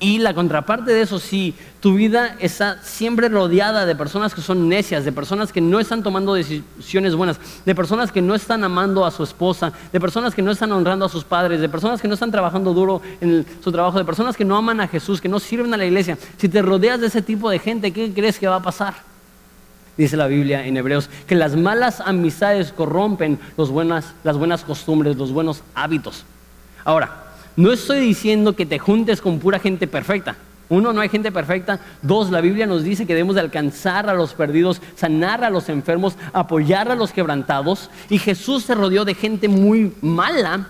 [0.05, 4.69] Y la contraparte de eso, si tu vida está siempre rodeada de personas que son
[4.69, 9.07] necias, de personas que no están tomando decisiones buenas, de personas que no están amando
[9.07, 12.09] a su esposa, de personas que no están honrando a sus padres, de personas que
[12.09, 15.29] no están trabajando duro en su trabajo, de personas que no aman a Jesús, que
[15.31, 16.19] no sirven a la iglesia.
[16.37, 18.93] Si te rodeas de ese tipo de gente, ¿qué crees que va a pasar?
[19.97, 25.63] Dice la Biblia en Hebreos, que las malas amistades corrompen las buenas costumbres, los buenos
[25.75, 26.27] hábitos.
[26.85, 27.24] Ahora,
[27.57, 30.37] no estoy diciendo que te juntes con pura gente perfecta.
[30.69, 31.79] Uno, no hay gente perfecta.
[32.03, 35.69] Dos, la Biblia nos dice que debemos de alcanzar a los perdidos, sanar a los
[35.69, 37.91] enfermos, apoyar a los quebrantados.
[38.09, 40.69] Y Jesús se rodeó de gente muy mala,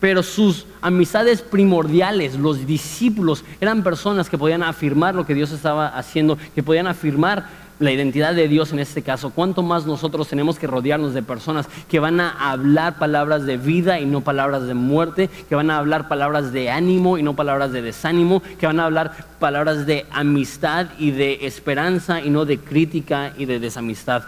[0.00, 5.88] pero sus amistades primordiales, los discípulos, eran personas que podían afirmar lo que Dios estaba
[5.88, 7.46] haciendo, que podían afirmar
[7.80, 11.66] la identidad de Dios en este caso, cuánto más nosotros tenemos que rodearnos de personas
[11.88, 15.78] que van a hablar palabras de vida y no palabras de muerte, que van a
[15.78, 20.06] hablar palabras de ánimo y no palabras de desánimo, que van a hablar palabras de
[20.12, 24.24] amistad y de esperanza y no de crítica y de desamistad.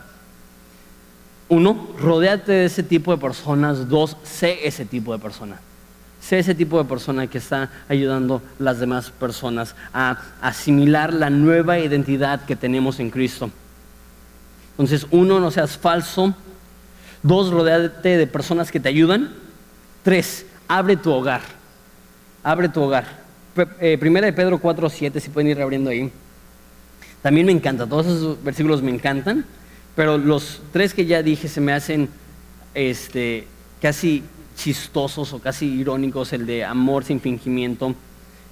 [1.50, 3.90] Uno, rodéate de ese tipo de personas.
[3.90, 5.60] Dos, sé ese tipo de persona.
[6.22, 11.30] Sé ese tipo de persona que está ayudando a las demás personas a asimilar la
[11.30, 13.50] nueva identidad que tenemos en Cristo.
[14.72, 16.35] Entonces, uno, no seas falso.
[17.24, 19.32] Dos, rodeate de personas que te ayudan.
[20.04, 21.42] Tres, abre tu hogar.
[22.44, 23.04] Abre tu hogar.
[23.80, 26.11] Eh, primera de Pedro 4, 7, si pueden ir abriendo ahí.
[27.20, 29.44] También me encanta, todos esos versículos me encantan,
[29.94, 32.08] pero los tres que ya dije se me hacen
[32.74, 33.46] este,
[33.80, 34.24] casi
[34.56, 37.94] chistosos o casi irónicos, el de amor sin fingimiento,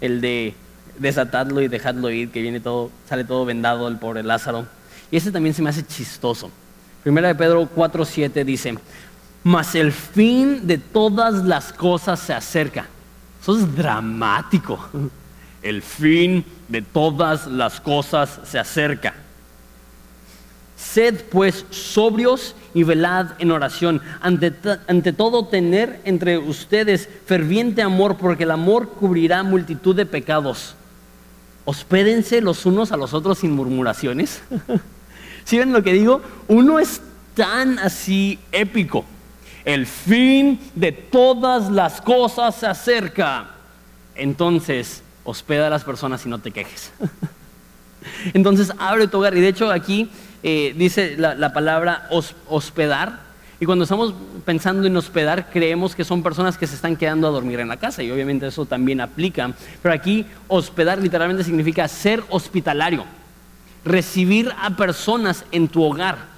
[0.00, 0.54] el de
[0.98, 4.66] desatadlo y dejadlo ir, que viene todo, sale todo vendado el pobre Lázaro.
[5.10, 6.50] Y ese también se me hace chistoso.
[7.02, 8.76] Primera de Pedro 4:7 dice,
[9.42, 12.86] mas el fin de todas las cosas se acerca.
[13.40, 14.78] Eso es dramático.
[15.62, 19.12] El fin de todas las cosas se acerca.
[20.80, 24.00] Sed pues sobrios y velad en oración.
[24.22, 24.52] Ante,
[24.88, 30.74] ante, todo, tener entre ustedes ferviente amor, porque el amor cubrirá multitud de pecados.
[31.66, 34.40] Hospédense los unos a los otros sin murmuraciones.
[35.44, 36.22] ¿Sí ven lo que digo?
[36.48, 37.02] Uno es
[37.34, 39.04] tan así épico.
[39.66, 43.50] El fin de todas las cosas se acerca.
[44.14, 46.90] Entonces, hospeda a las personas y no te quejes.
[48.32, 49.36] Entonces, abre tu hogar.
[49.36, 50.10] Y de hecho, aquí
[50.42, 52.08] eh, dice la, palabra
[52.48, 53.30] hospedar.
[53.60, 54.14] Y cuando estamos
[54.46, 57.76] pensando en hospedar, creemos que son personas que se están quedando a dormir en la
[57.76, 58.02] casa.
[58.02, 59.52] Y obviamente eso también aplica.
[59.82, 63.04] Pero aquí hospedar literalmente significa ser hospitalario.
[63.84, 66.30] Recibir a personas en tu hogar.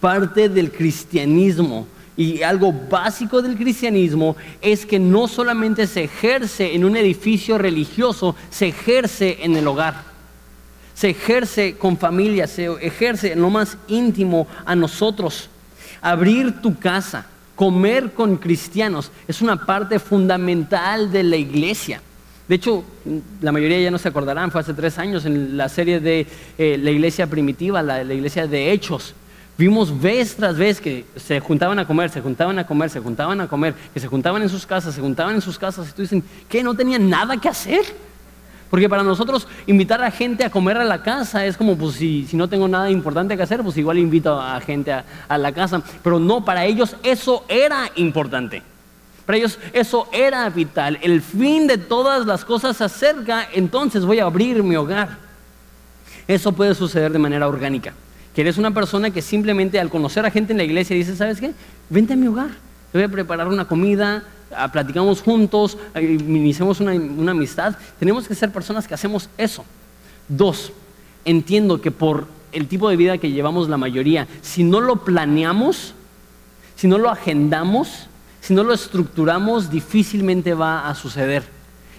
[0.00, 1.86] Parte del cristianismo
[2.16, 8.36] y algo básico del cristianismo es que no solamente se ejerce en un edificio religioso,
[8.50, 10.13] se ejerce en el hogar
[10.94, 15.48] se ejerce con familia, se ejerce en lo más íntimo a nosotros.
[16.00, 22.00] Abrir tu casa, comer con cristianos, es una parte fundamental de la iglesia.
[22.48, 22.84] De hecho,
[23.40, 26.26] la mayoría ya no se acordarán, fue hace tres años en la serie de
[26.58, 29.14] eh, la iglesia primitiva, la, la iglesia de Hechos.
[29.56, 33.40] Vimos vez tras vez que se juntaban a comer, se juntaban a comer, se juntaban
[33.40, 36.02] a comer, que se juntaban en sus casas, se juntaban en sus casas y tú
[36.02, 36.62] dicen, ¿qué?
[36.62, 37.84] ¿No tenían nada que hacer?
[38.74, 42.26] Porque para nosotros invitar a gente a comer a la casa es como, pues si,
[42.32, 45.80] no tengo nada importante que hacer, pues igual invito a gente a, la casa.
[46.02, 48.64] Pero no, para ellos eso era importante.
[49.24, 50.98] Para ellos eso era vital.
[51.02, 55.18] El fin de todas las cosas se acerca, entonces voy a abrir mi hogar.
[56.26, 57.94] Eso puede suceder de manera orgánica.
[58.34, 61.38] Que eres una persona que simplemente al conocer a gente en la iglesia dice, ¿sabes
[61.38, 61.52] qué?
[61.90, 62.50] Vente a mi hogar.
[62.90, 64.24] Te voy a preparar una comida,
[64.72, 67.76] platicamos juntos, iniciamos una, una amistad.
[67.98, 69.64] Tenemos que ser personas que hacemos eso.
[70.28, 70.72] Dos,
[71.24, 75.94] entiendo que por el tipo de vida que llevamos la mayoría, si no lo planeamos,
[76.76, 78.06] si no lo agendamos,
[78.40, 81.44] si no lo estructuramos, difícilmente va a suceder.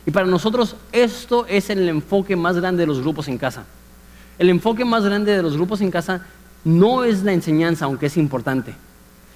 [0.06, 3.66] Y para nosotros esto es el enfoque más grande de los grupos en casa.
[4.38, 6.26] El enfoque más grande de los grupos en casa
[6.64, 8.76] no es la enseñanza, aunque es importante.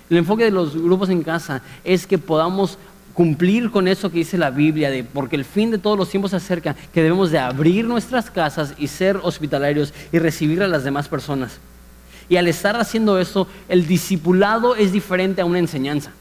[0.10, 2.77] El enfoque de los grupos en casa es que podamos
[3.13, 6.32] cumplir con eso que dice la Biblia, de, porque el fin de todos los tiempos
[6.32, 10.84] se acerca, que debemos de abrir nuestras casas y ser hospitalarios y recibir a las
[10.84, 11.60] demás personas.
[12.30, 16.12] Y al estar haciendo eso, el discipulado es diferente a una enseñanza.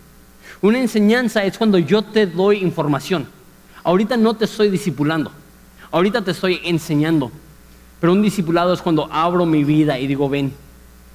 [0.60, 3.26] Una enseñanza es cuando yo te doy información.
[3.84, 5.30] Ahorita no te estoy discipulando,
[5.90, 7.30] ahorita te estoy enseñando.
[8.00, 10.52] Pero un discipulado es cuando abro mi vida y digo, ven,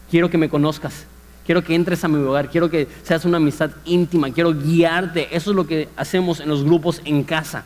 [0.09, 1.05] quiero que me conozcas,
[1.45, 5.35] quiero que entres a mi hogar, quiero que seas una amistad íntima, quiero guiarte.
[5.35, 7.65] Eso es lo que hacemos en los grupos en casa.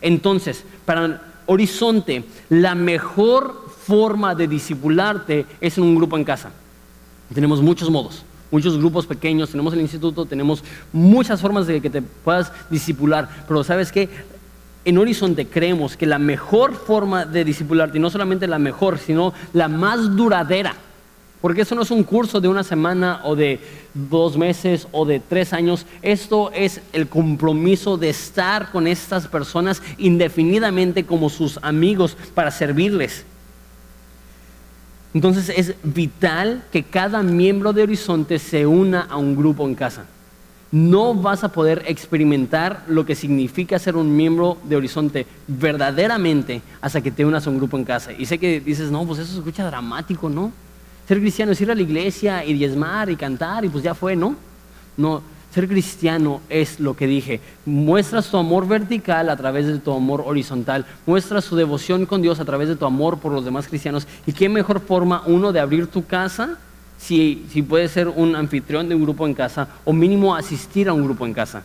[0.00, 6.50] Entonces, para Horizonte, la mejor forma de discipularte es en un grupo en casa.
[7.32, 10.62] Tenemos muchos modos, muchos grupos pequeños, tenemos el instituto, tenemos
[10.92, 14.08] muchas formas de que te puedas discipular, pero sabes que
[14.84, 19.32] en Horizonte creemos que la mejor forma de discipularte, y no solamente la mejor, sino
[19.52, 20.76] la más duradera,
[21.46, 23.60] porque eso no es un curso de una semana o de
[23.94, 25.86] dos meses o de tres años.
[26.02, 33.24] Esto es el compromiso de estar con estas personas indefinidamente como sus amigos para servirles.
[35.14, 40.04] Entonces es vital que cada miembro de Horizonte se una a un grupo en casa.
[40.72, 47.00] No vas a poder experimentar lo que significa ser un miembro de Horizonte verdaderamente hasta
[47.02, 48.10] que te unas a un grupo en casa.
[48.12, 50.65] Y sé que dices, no, pues eso se escucha dramático, ¿no?
[51.06, 54.16] Ser cristiano es ir a la iglesia y diezmar y cantar y pues ya fue,
[54.16, 54.34] ¿no?
[54.96, 55.22] No,
[55.54, 57.40] ser cristiano es lo que dije.
[57.64, 60.84] Muestras tu amor vertical a través de tu amor horizontal.
[61.06, 64.06] Muestras tu devoción con Dios a través de tu amor por los demás cristianos.
[64.26, 66.58] ¿Y qué mejor forma, uno, de abrir tu casa?
[66.98, 70.92] Si, si puedes ser un anfitrión de un grupo en casa o mínimo asistir a
[70.92, 71.62] un grupo en casa.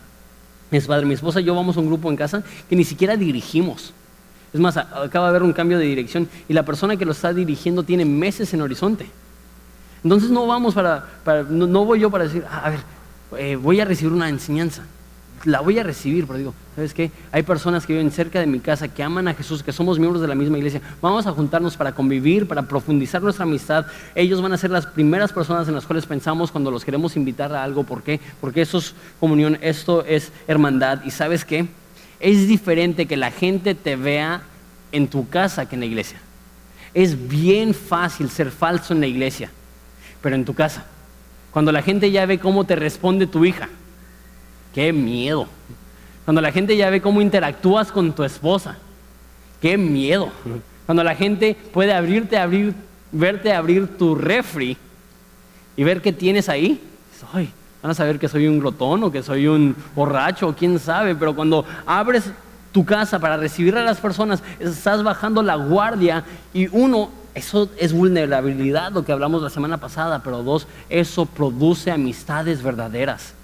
[0.70, 3.16] Es padre, mi esposa y yo vamos a un grupo en casa que ni siquiera
[3.16, 3.92] dirigimos.
[4.54, 7.34] Es más, acaba de haber un cambio de dirección y la persona que lo está
[7.34, 9.06] dirigiendo tiene meses en horizonte.
[10.04, 11.06] Entonces no vamos para,
[11.48, 12.80] no, voy yo para decir, ah, a ver,
[13.38, 14.82] eh, voy a recibir una enseñanza.
[15.44, 17.10] La voy a recibir, pero digo, ¿sabes qué?
[17.32, 20.22] Hay personas que viven cerca de mi casa, que aman a Jesús, que somos miembros
[20.22, 20.80] de la misma iglesia.
[21.00, 23.86] Vamos a juntarnos para convivir, para profundizar nuestra amistad.
[24.14, 27.52] Ellos van a ser las primeras personas en las cuales pensamos cuando los queremos invitar
[27.52, 27.82] a algo.
[27.82, 28.20] ¿Por qué?
[28.40, 31.04] Porque eso es comunión, esto es hermandad.
[31.04, 31.66] ¿Y sabes qué?
[32.20, 34.42] Es diferente que la gente te vea
[34.92, 36.20] en tu casa que en la iglesia.
[36.94, 39.50] Es bien fácil ser falso en la iglesia,
[40.22, 40.84] pero en tu casa.
[41.50, 43.68] Cuando la gente ya ve cómo te responde tu hija,
[44.74, 45.46] qué miedo.
[46.24, 48.78] Cuando la gente ya ve cómo interactúas con tu esposa,
[49.60, 50.30] qué miedo.
[50.86, 52.74] Cuando la gente puede abrirte, abrir,
[53.10, 54.76] verte abrir tu refri
[55.76, 56.80] y ver qué tienes ahí,
[57.32, 57.50] ay,
[57.82, 61.34] van a saber que soy un glotón o que soy un borracho, quién sabe, pero
[61.34, 62.30] cuando abres
[62.72, 67.92] tu casa para recibir a las personas, estás bajando la guardia y uno eso es
[67.92, 73.34] vulnerabilidad, lo que hablamos la semana pasada, pero dos, eso produce amistades verdaderas,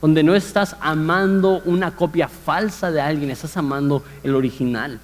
[0.00, 5.00] donde no estás amando una copia falsa de alguien, estás amando el original.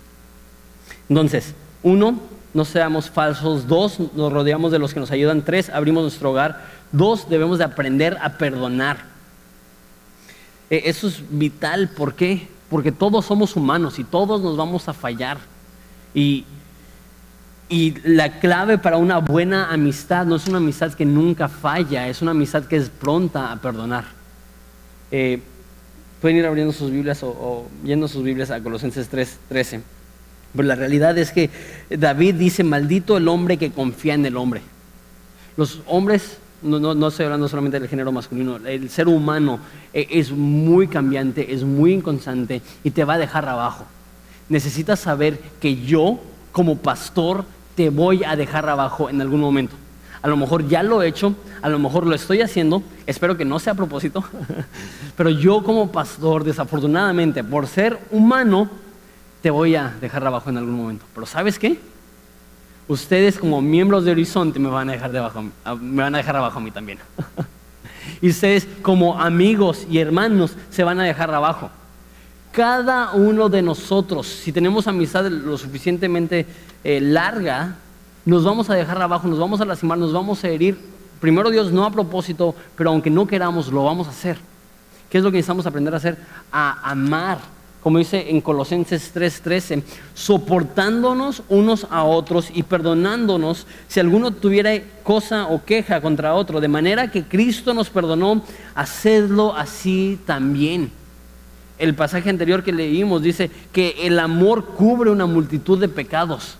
[1.08, 2.18] Entonces, uno,
[2.54, 3.66] no seamos falsos.
[3.66, 5.42] Dos, nos rodeamos de los que nos ayudan.
[5.42, 6.64] Tres, abrimos nuestro hogar.
[6.92, 8.98] Dos, debemos de aprender a perdonar.
[10.70, 11.88] E, eso es vital.
[11.88, 12.48] ¿Por qué?
[12.70, 15.38] Porque todos somos humanos y todos nos vamos a fallar.
[16.14, 16.44] Y
[17.68, 22.20] y la clave para una buena amistad no es una amistad que nunca falla, es
[22.20, 24.04] una amistad que es pronta a perdonar.
[25.10, 25.40] Eh,
[26.20, 29.80] pueden ir abriendo sus Biblias o, yendo sus Biblias a Colosenses 3:13.
[30.54, 31.50] Pero la realidad es que
[31.90, 34.60] David dice, maldito el hombre que confía en el hombre.
[35.56, 39.58] Los hombres, no, no, estoy hablando solamente del género masculino, el ser humano
[39.92, 43.84] eh, es muy cambiante, es muy inconstante y te va a dejar abajo.
[44.48, 46.20] Necesitas saber que yo
[46.54, 49.74] como pastor te voy a dejar abajo en algún momento.
[50.22, 53.44] A lo mejor ya lo he hecho, a lo mejor lo estoy haciendo, espero que
[53.44, 54.22] no sea a propósito,
[55.16, 58.70] pero yo como pastor, desafortunadamente, por ser humano,
[59.42, 61.04] te voy a dejar abajo en algún momento.
[61.12, 61.80] Pero ¿sabes qué?
[62.86, 65.42] Ustedes como miembros de Horizonte me van a dejar, debajo,
[65.80, 67.00] me van a dejar abajo a mí también.
[68.22, 71.72] y ustedes como amigos y hermanos se van a dejar abajo
[72.54, 76.46] cada uno de nosotros, si tenemos amistad lo suficientemente
[76.84, 77.74] eh, larga,
[78.24, 80.78] nos vamos a dejar abajo, nos vamos a lastimar, nos vamos a herir.
[81.20, 84.38] Primero Dios, no a propósito, pero aunque no queramos, lo vamos a hacer.
[85.10, 86.16] ¿Qué es lo que necesitamos aprender a hacer?
[86.52, 87.38] A amar,
[87.82, 89.82] como dice en Colosenses 3:13,
[90.14, 94.70] soportándonos unos a otros y perdonándonos si alguno tuviera
[95.02, 98.42] cosa o queja contra otro, de manera que Cristo nos perdonó,
[98.76, 101.03] hacedlo así también.
[101.78, 106.56] El pasaje anterior que leímos dice que el amor cubre una multitud de pecados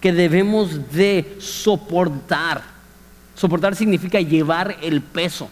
[0.00, 2.62] que debemos de soportar.
[3.34, 5.48] Soportar significa llevar el peso.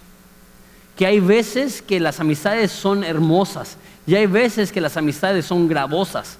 [0.97, 5.69] Que hay veces que las amistades son hermosas y hay veces que las amistades son
[5.69, 6.37] gravosas.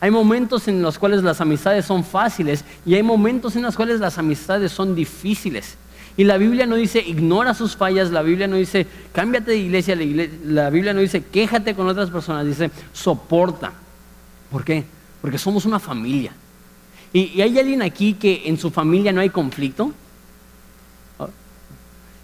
[0.00, 4.00] Hay momentos en los cuales las amistades son fáciles y hay momentos en los cuales
[4.00, 5.76] las amistades son difíciles.
[6.16, 9.96] Y la Biblia no dice ignora sus fallas, la Biblia no dice cámbiate de iglesia,
[10.44, 13.72] la, Biblia no dice quéjate con otras personas, dice soporta.
[14.50, 14.84] ¿Por qué?
[15.20, 16.32] Porque somos una familia.
[17.12, 19.92] ¿Y, hay alguien aquí que en su familia no hay conflicto?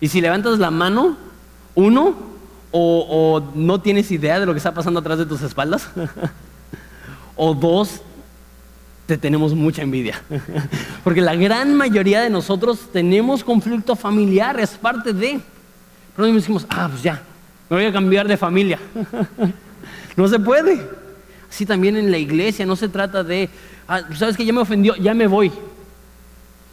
[0.01, 1.17] Y si levantas la mano,
[1.75, 2.15] uno,
[2.71, 5.89] o, no tienes idea de lo que está pasando atrás de tus espaldas,
[7.37, 8.03] o dos,
[9.09, 10.23] te tenemos mucha envidia.
[11.03, 15.41] Porque la gran mayoría de nosotros tenemos conflicto familiar, es parte de.
[16.15, 17.23] Pero decimos, ah, pues ya,
[17.71, 18.79] me voy a cambiar de familia.
[20.17, 20.87] no se puede.
[21.49, 23.49] Así también en la iglesia, no se trata de,
[23.89, 25.51] ah, sabes que ya me ofendió, ya me voy.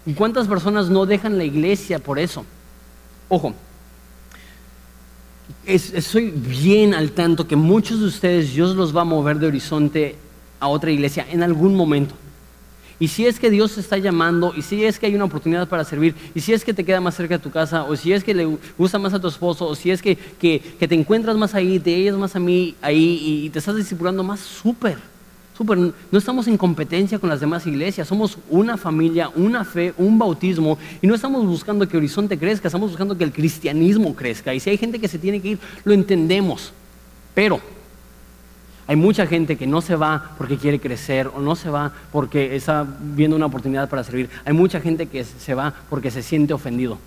[0.06, 2.46] ¿Y cuántas personas no dejan la iglesia por eso?
[3.30, 3.56] Ojo,
[5.66, 10.18] estoy bien al tanto que muchos de ustedes Dios los va a mover de horizonte
[10.60, 12.14] a otra iglesia en algún momento.
[13.00, 15.68] Y si es que Dios te está llamando, y si es que hay una oportunidad
[15.68, 18.14] para servir, y si es que te queda más cerca de tu casa, o si
[18.14, 21.36] es que le gusta más a tu esposo, o si es que, que, te encuentras
[21.36, 24.98] más ahí, te ellas más a mí ahí y, te estás discipulando más, súper,
[25.58, 25.78] súper.
[25.78, 30.78] No estamos en competencia con las demás iglesias, somos una familia, una fe, un bautismo,
[31.02, 34.54] y no estamos buscando que Horizonte crezca, estamos buscando que el cristianismo crezca.
[34.54, 36.72] Y si hay gente que se tiene que ir, lo entendemos.
[37.34, 37.60] Pero
[38.88, 42.56] hay mucha gente que no se va porque quiere crecer o no se va porque
[42.56, 44.30] está viendo una oportunidad para servir.
[44.46, 47.00] Hay mucha gente que se va porque se siente ofendido.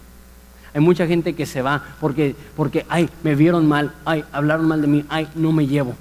[0.75, 4.83] Hay mucha gente que se va porque, porque ay, me vieron mal, ay, hablaron mal
[4.83, 5.95] de mí, ay, no me llevo.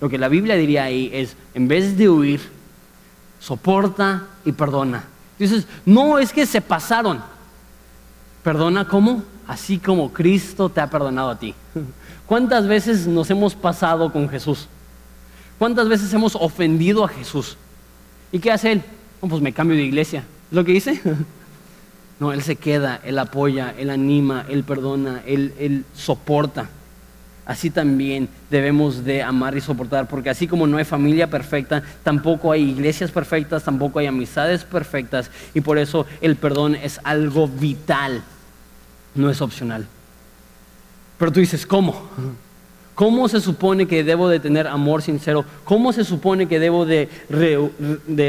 [0.00, 2.40] Lo que la Biblia diría ahí es, en vez de huir,
[3.38, 5.04] soporta y perdona.
[5.38, 7.20] Dices, no, es que se pasaron.
[8.42, 9.22] Perdona cómo?
[9.52, 11.54] Así como Cristo te ha perdonado a ti.
[12.26, 14.66] ¿Cuántas veces nos hemos pasado con Jesús?
[15.58, 17.58] ¿Cuántas veces hemos ofendido a Jesús?
[18.32, 18.82] ¿Y qué hace Él?
[19.20, 20.20] pues me cambio de iglesia.
[20.50, 21.00] ¿Es lo que dice?
[22.18, 26.70] No, Él se queda, Él apoya, Él anima, Él perdona, Él, él soporta.
[27.44, 32.52] Así también debemos de amar y soportar, porque así como no hay familia perfecta, tampoco
[32.52, 38.22] hay iglesias perfectas, tampoco hay amistades perfectas, y por eso el perdón es algo vital,
[39.14, 39.86] no es opcional.
[41.18, 42.08] Pero tú dices, ¿cómo?
[42.94, 45.44] ¿Cómo se supone que debo de tener amor sincero?
[45.64, 47.08] ¿Cómo se supone que debo de,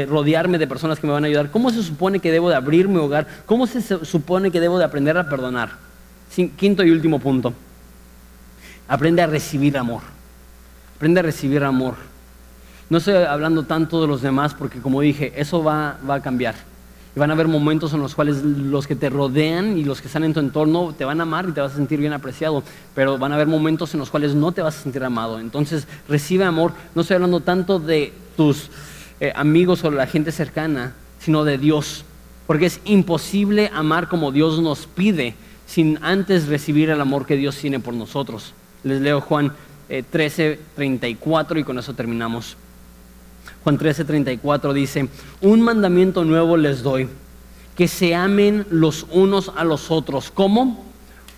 [0.08, 1.50] rodearme de personas que me van a ayudar?
[1.50, 3.26] ¿Cómo se supone que debo de abrir mi hogar?
[3.46, 5.70] ¿Cómo se supone que debo de aprender a perdonar?
[6.56, 7.52] Quinto y último punto.
[8.88, 10.02] Aprende a recibir amor.
[10.96, 11.94] Aprende a recibir amor.
[12.88, 16.54] No estoy hablando tanto de los demás porque como dije, eso va a cambiar.
[17.14, 20.08] Y van a haber momentos en los cuales los que te rodean y los que
[20.08, 22.64] están en tu entorno te van a amar y te vas a sentir bien apreciado,
[22.94, 25.38] pero van a haber momentos en los cuales no te vas a sentir amado.
[25.38, 26.72] Entonces recibe amor.
[26.94, 28.68] No estoy hablando tanto de tus
[29.20, 32.04] eh, amigos o la gente cercana, sino de Dios.
[32.48, 35.34] Porque es imposible amar como Dios nos pide
[35.66, 38.54] sin antes recibir el amor que Dios tiene por nosotros.
[38.82, 39.52] Les leo Juan
[39.88, 42.56] 13, eh, 34 y con eso terminamos.
[43.64, 45.08] Juan 13:34 dice,
[45.40, 47.08] un mandamiento nuevo les doy,
[47.74, 50.30] que se amen los unos a los otros.
[50.30, 50.84] ¿Cómo?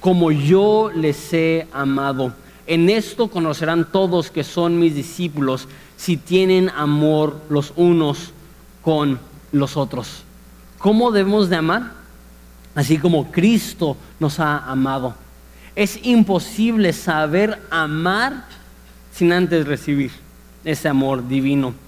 [0.01, 2.33] Como yo les he amado.
[2.67, 8.33] En esto conocerán todos que son mis discípulos si tienen amor los unos
[8.83, 9.21] con
[9.53, 10.25] los otros.
[10.79, 11.93] ¿Cómo debemos de amar?
[12.75, 15.15] Así como Cristo nos ha amado.
[15.77, 18.47] Es imposible saber amar
[19.13, 20.11] sin antes recibir
[20.65, 21.86] ese amor divino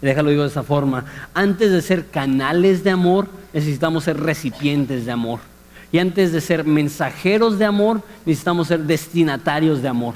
[0.00, 5.12] déjalo digo de esa forma, antes de ser canales de amor, necesitamos ser recipientes de
[5.12, 5.40] amor.
[5.92, 10.14] Y antes de ser mensajeros de amor, necesitamos ser destinatarios de amor.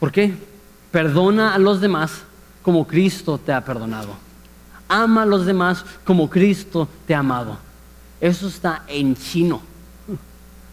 [0.00, 0.34] ¿Por qué?
[0.90, 2.22] Perdona a los demás
[2.62, 4.14] como Cristo te ha perdonado.
[4.88, 7.58] Ama a los demás como Cristo te ha amado.
[8.20, 9.60] Eso está en chino.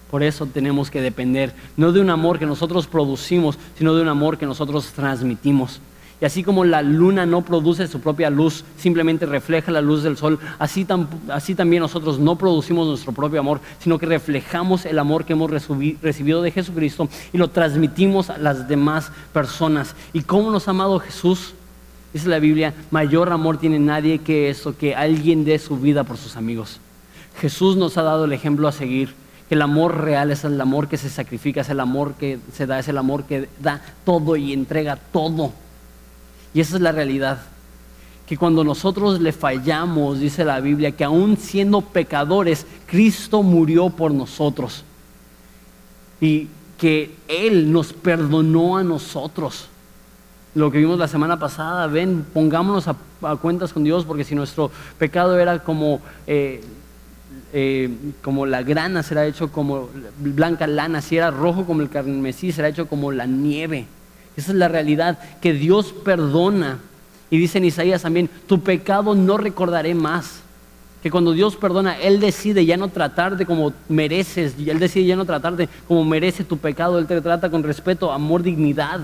[0.10, 4.10] Por eso tenemos que depender no de un amor que nosotros producimos, sino de un
[4.10, 5.80] amor que nosotros transmitimos.
[6.22, 10.18] Y así como la luna no produce su propia luz, simplemente refleja la luz del
[10.18, 15.34] sol, así, también nosotros no producimos nuestro propio amor, sino que reflejamos el amor que
[15.34, 19.96] hemos recibido de Jesucristo y lo transmitimos a las demás personas.
[20.14, 21.56] ¿Y cómo nos ha amado Jesús?
[22.14, 26.18] Dice la Biblia, mayor amor tiene nadie que eso, que alguien dé su vida por
[26.18, 26.80] sus amigos.
[27.40, 29.16] Jesús nos ha dado el ejemplo a seguir
[29.50, 32.68] que el amor real es el amor que se sacrifica, es el amor que se
[32.68, 35.52] da, es el amor que da todo y entrega todo.
[36.54, 37.42] Y esa es la realidad.
[38.28, 44.14] Que cuando nosotros le fallamos, dice la Biblia, que aún siendo pecadores, Cristo murió por
[44.14, 44.84] nosotros.
[46.20, 46.48] Y
[46.78, 49.68] que Él nos perdonó a nosotros.
[50.56, 52.96] Lo que vimos la semana pasada, ven, pongámonos a,
[53.38, 56.62] cuentas con Dios, porque si nuestro pecado era como eh,
[57.54, 57.90] eh,
[58.22, 59.90] como la grana será hecho como
[60.20, 63.88] blanca lana, si era rojo como el carmesí, será hecho como la nieve.
[64.38, 66.80] Esa es la realidad, que Dios perdona.
[67.30, 70.42] Y dice en Isaías también, tu pecado no recordaré más.
[71.04, 75.26] Que cuando Dios perdona, Él decide ya no tratarte como mereces, Él decide ya no
[75.26, 79.02] tratarte como merece tu pecado, Él te trata con respeto, amor, dignidad.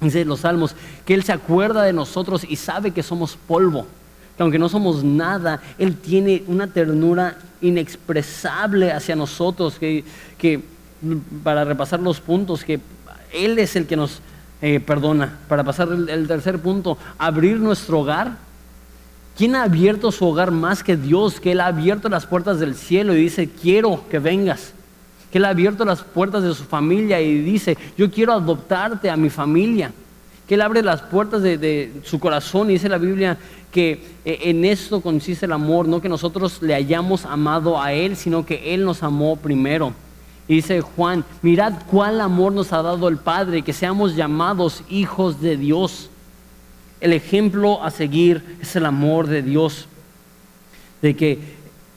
[0.00, 0.74] Dice los salmos,
[1.04, 3.86] que Él se acuerda de nosotros y sabe que somos polvo
[4.36, 10.62] que aunque no somos nada, Él tiene una ternura inexpresable hacia nosotros, que,
[11.44, 12.80] para repasar los puntos, que
[13.32, 14.20] Él es el que nos
[14.62, 15.40] eh, perdona.
[15.48, 18.38] Para pasar el, tercer punto, abrir nuestro hogar.
[19.36, 21.40] ¿Quién ha abierto su hogar más que Dios?
[21.40, 24.72] Que Él ha abierto las puertas del cielo y dice, quiero que vengas.
[25.32, 29.16] Que Él ha abierto las puertas de su familia y dice, yo quiero adoptarte a
[29.16, 29.90] mi familia.
[30.46, 33.36] Que Él abre las puertas de, su corazón y dice la Biblia
[33.72, 38.16] que eh, en esto consiste el amor, no que nosotros le hayamos amado a Él,
[38.16, 39.92] sino que Él nos amó primero.
[40.48, 45.40] Y dice Juan, mirad cuál amor nos ha dado el Padre, que seamos llamados hijos
[45.40, 46.10] de Dios.
[47.00, 49.86] El ejemplo a seguir es el amor de Dios,
[51.00, 51.38] de que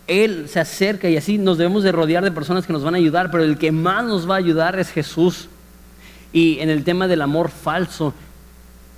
[0.07, 2.97] Él se acerca y así nos debemos de rodear de personas que nos van a
[2.97, 5.49] ayudar, pero el que más nos va a ayudar es Jesús.
[6.31, 8.13] Y en el tema del amor falso,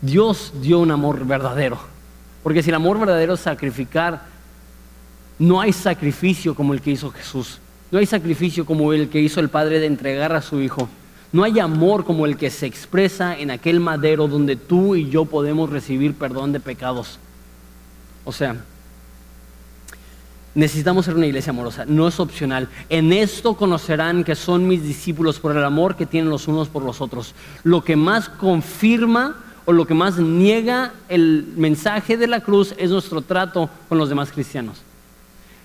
[0.02, 1.80] Dios dio un amor verdadero.
[2.44, 4.26] Porque si el amor verdadero es sacrificar,
[5.40, 7.60] no hay sacrificio como el que hizo Jesús.
[7.92, 10.90] No hay sacrificio como el que hizo el Padre de entregar a su Hijo.
[11.32, 15.26] No hay amor como el que se expresa en aquel madero donde tú y yo
[15.26, 17.20] podemos recibir perdón de pecados.
[18.24, 18.58] O sea,
[20.56, 22.68] necesitamos ser una iglesia amorosa, no es opcional.
[22.90, 26.84] En esto conocerán que son mis discípulos por el amor que tienen los unos por
[26.84, 27.36] los otros.
[27.64, 29.36] Lo que más confirma
[29.66, 34.08] o lo que más niega el mensaje de la cruz es nuestro trato con los
[34.10, 34.78] demás cristianos.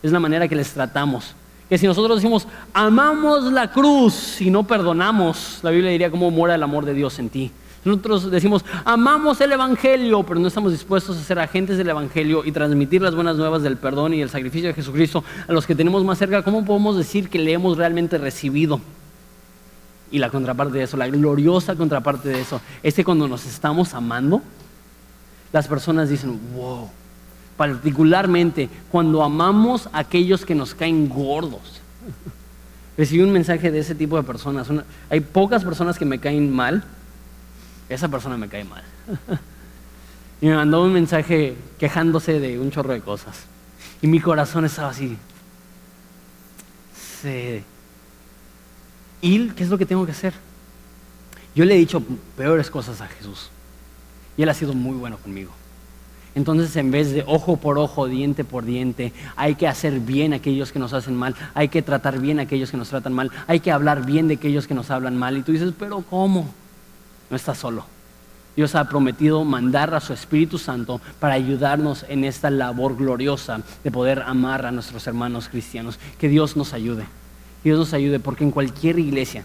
[0.03, 1.37] Es la manera que les tratamos.
[1.73, 6.55] Que si nosotros decimos, amamos la cruz y no perdonamos, la Biblia diría cómo mora
[6.55, 7.51] el amor de Dios en ti.
[7.83, 12.53] Nosotros decimos, amamos el Evangelio, pero no estamos dispuestos a ser agentes del Evangelio y
[12.53, 16.05] transmitir las buenas nuevas del perdón y el sacrificio de Jesucristo a los que tenemos
[16.05, 16.43] más cerca.
[16.43, 18.79] ¿Cómo podemos decir que le hemos realmente recibido?
[20.11, 23.95] Y la contraparte de eso, la gloriosa contraparte de eso, es que cuando nos estamos
[23.95, 24.43] amando,
[25.55, 26.91] las personas dicen, wow,
[27.57, 31.81] particularmente cuando amamos a aquellos que nos caen gordos.
[32.97, 34.69] Recibí un mensaje de ese tipo de personas.
[35.09, 36.85] hay pocas personas que me caen mal.
[37.89, 38.83] Esa persona me cae mal.
[40.41, 43.45] y me mandó un mensaje quejándose de un chorro de cosas.
[44.03, 45.17] Y mi corazón estaba así.
[49.21, 50.35] ¿Y qué es lo que tengo que hacer?
[51.55, 52.03] Yo le he dicho
[52.37, 53.51] peores cosas a Jesús.
[54.37, 55.53] Y Él ha sido muy bueno conmigo.
[56.35, 60.37] Entonces, en vez de ojo por ojo, diente por diente, hay que hacer bien a
[60.37, 63.31] aquellos que nos hacen mal, hay que tratar bien a aquellos que nos tratan mal,
[63.47, 65.37] hay que hablar bien de aquellos que nos hablan mal.
[65.37, 66.49] Y tú dices, pero ¿cómo?
[67.29, 67.85] No estás solo.
[68.57, 73.91] Dios ha prometido mandar a su Espíritu Santo para ayudarnos en esta labor gloriosa de
[73.91, 75.99] poder amar a nuestros hermanos cristianos.
[76.19, 77.05] Que Dios nos ayude.
[77.65, 79.45] Dios nos ayude, porque en cualquier iglesia,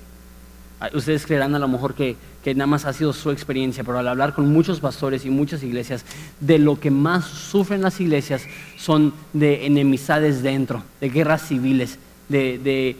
[0.93, 4.07] ustedes creerán a lo mejor que, que, nada más ha sido su experiencia, pero al
[4.07, 6.05] hablar con muchos pastores y muchas iglesias,
[6.39, 8.43] de lo que más sufren las iglesias
[8.77, 11.99] son de enemistades dentro, de guerras civiles,
[12.29, 12.95] de, de,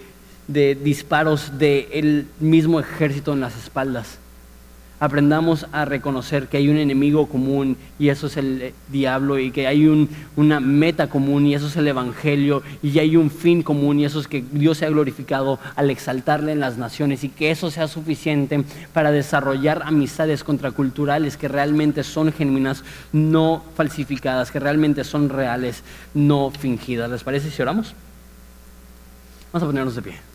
[0.48, 4.20] de disparos del mismo ejército en las espaldas
[5.00, 9.52] aprendamos a reconocer que hay un enemigo común y eso es el eh, diablo y
[9.52, 14.00] que hay una meta común y eso es el evangelio y hay un fin común
[14.00, 17.70] y eso es que Dios sea glorificado al exaltarle en las naciones y que eso
[17.70, 22.84] sea suficiente para desarrollar amistades contraculturales que realmente son genuinas,
[23.14, 25.84] no falsificadas, que realmente son reales,
[26.14, 27.10] no fingidas.
[27.10, 27.94] ¿Les parece si oramos?
[29.52, 30.27] Vamos a ponernos de pie.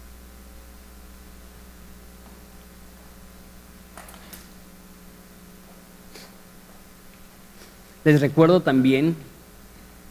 [8.04, 9.14] Les recuerdo también,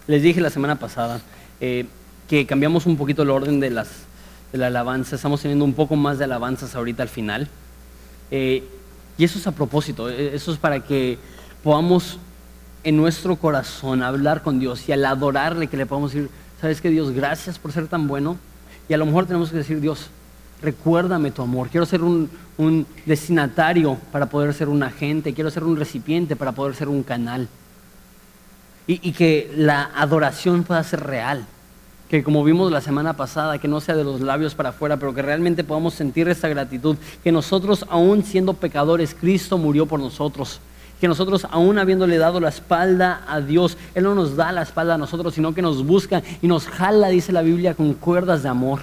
[0.08, 1.20] les dije la semana pasada,
[1.60, 1.86] eh,
[2.30, 3.90] que cambiamos un poquito el orden de, las,
[4.54, 7.50] de la alabanza, estamos teniendo un poco más de alabanzas ahorita al final.
[8.32, 8.64] Eh,
[9.18, 11.18] y eso es a propósito, eh, eso es para que
[11.64, 12.18] podamos
[12.86, 16.30] en nuestro corazón hablar con Dios y al adorarle que le podamos decir,
[16.62, 17.12] ¿sabes qué Dios?
[17.12, 18.38] Gracias por ser tan bueno.
[18.88, 20.08] Y a lo mejor tenemos que decir, Dios,
[20.62, 21.68] recuérdame tu amor.
[21.68, 25.34] Quiero ser un, un destinatario para poder ser un agente.
[25.34, 27.50] Quiero ser un recipiente para poder ser un canal.
[29.00, 31.46] Y, que la adoración pueda ser real.
[32.10, 35.14] Que como vimos la semana pasada, que no sea de los labios para afuera, pero
[35.14, 36.98] que realmente podamos sentir esa gratitud.
[37.24, 40.60] Que nosotros, aún siendo pecadores, Cristo murió por nosotros
[41.00, 44.94] que nosotros aún habiéndole dado la espalda a Dios, Él no nos da la espalda
[44.94, 48.50] a nosotros, sino que nos busca y nos jala, dice la Biblia, con cuerdas de
[48.50, 48.82] amor.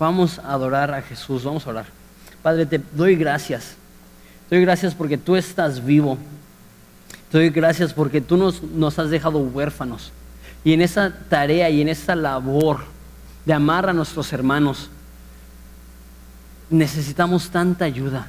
[0.00, 1.86] Vamos a adorar a Jesús, vamos a orar.
[2.42, 3.76] Padre, te doy gracias.
[4.48, 6.18] Te doy gracias porque tú estás vivo.
[7.32, 10.12] Te doy gracias porque tú nos, nos has dejado huérfanos.
[10.62, 12.80] Y en esa tarea y en esa labor
[13.46, 14.90] de amar a nuestros hermanos,
[16.70, 18.28] necesitamos tanta ayuda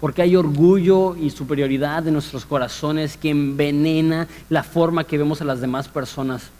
[0.00, 5.44] porque hay orgullo y superioridad en nuestros corazones que envenena la forma que vemos a
[5.44, 6.50] las demás personas.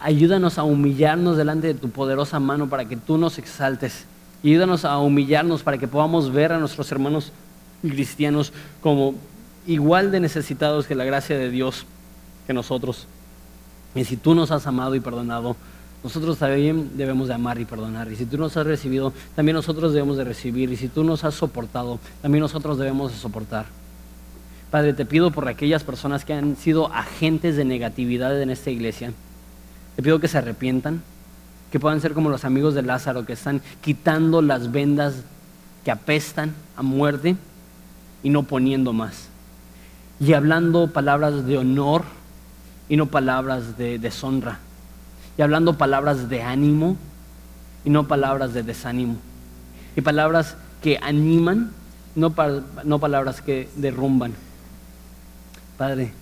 [0.00, 4.06] Ayúdanos a humillarnos delante de tu poderosa mano para que tú nos exaltes.
[4.42, 7.32] Ayúdanos a humillarnos para que podamos ver a nuestros hermanos
[7.82, 9.14] cristianos como
[9.66, 11.86] igual de necesitados que la gracia de Dios
[12.46, 13.06] que nosotros.
[13.94, 15.56] Y si tú nos has amado y perdonado,
[16.02, 18.10] nosotros también debemos de amar y perdonar.
[18.10, 20.70] Y si tú nos has recibido, también nosotros debemos de recibir.
[20.70, 23.66] Y si tú nos has soportado, también nosotros debemos de soportar.
[24.70, 29.12] Padre, te pido por aquellas personas que han sido agentes de negatividad en esta iglesia.
[29.96, 31.02] Te pido que se arrepientan,
[31.72, 35.24] que puedan ser como los amigos de Lázaro, que están quitando las vendas
[35.84, 37.36] que apestan a muerte
[38.22, 39.27] y no poniendo más.
[40.20, 42.02] Y hablando palabras de honor
[42.88, 44.58] y no palabras de deshonra
[45.38, 46.96] y hablando palabras de ánimo
[47.84, 49.16] y no palabras de desánimo.
[49.94, 51.70] Y palabras que animan,
[52.16, 52.34] no,
[52.84, 54.34] no palabras que derrumban.
[55.76, 56.12] Padre,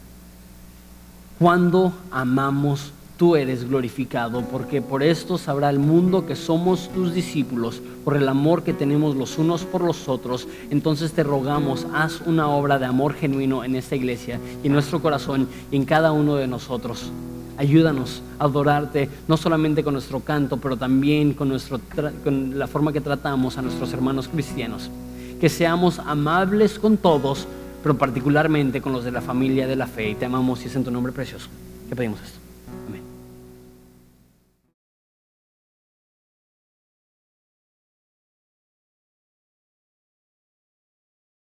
[1.39, 7.81] cuando amamos tú eres glorificado, porque por esto sabrá el mundo que somos tus discípulos,
[8.05, 10.47] por el amor que tenemos los unos por los otros.
[10.71, 15.01] Entonces te rogamos, haz una obra de amor genuino en esta iglesia y en nuestro
[15.01, 17.11] corazón y en cada uno de nosotros.
[17.59, 21.81] Ayúdanos a adorarte, no solamente con nuestro canto, pero también con, nuestro
[22.23, 24.91] con la forma que tratamos a nuestros hermanos cristianos.
[25.41, 27.47] Que seamos amables con todos,
[27.83, 30.11] pero particularmente con los de la familia de la fe.
[30.11, 31.49] Y te amamos y es en tu nombre precioso
[31.89, 32.46] que pedimos esto.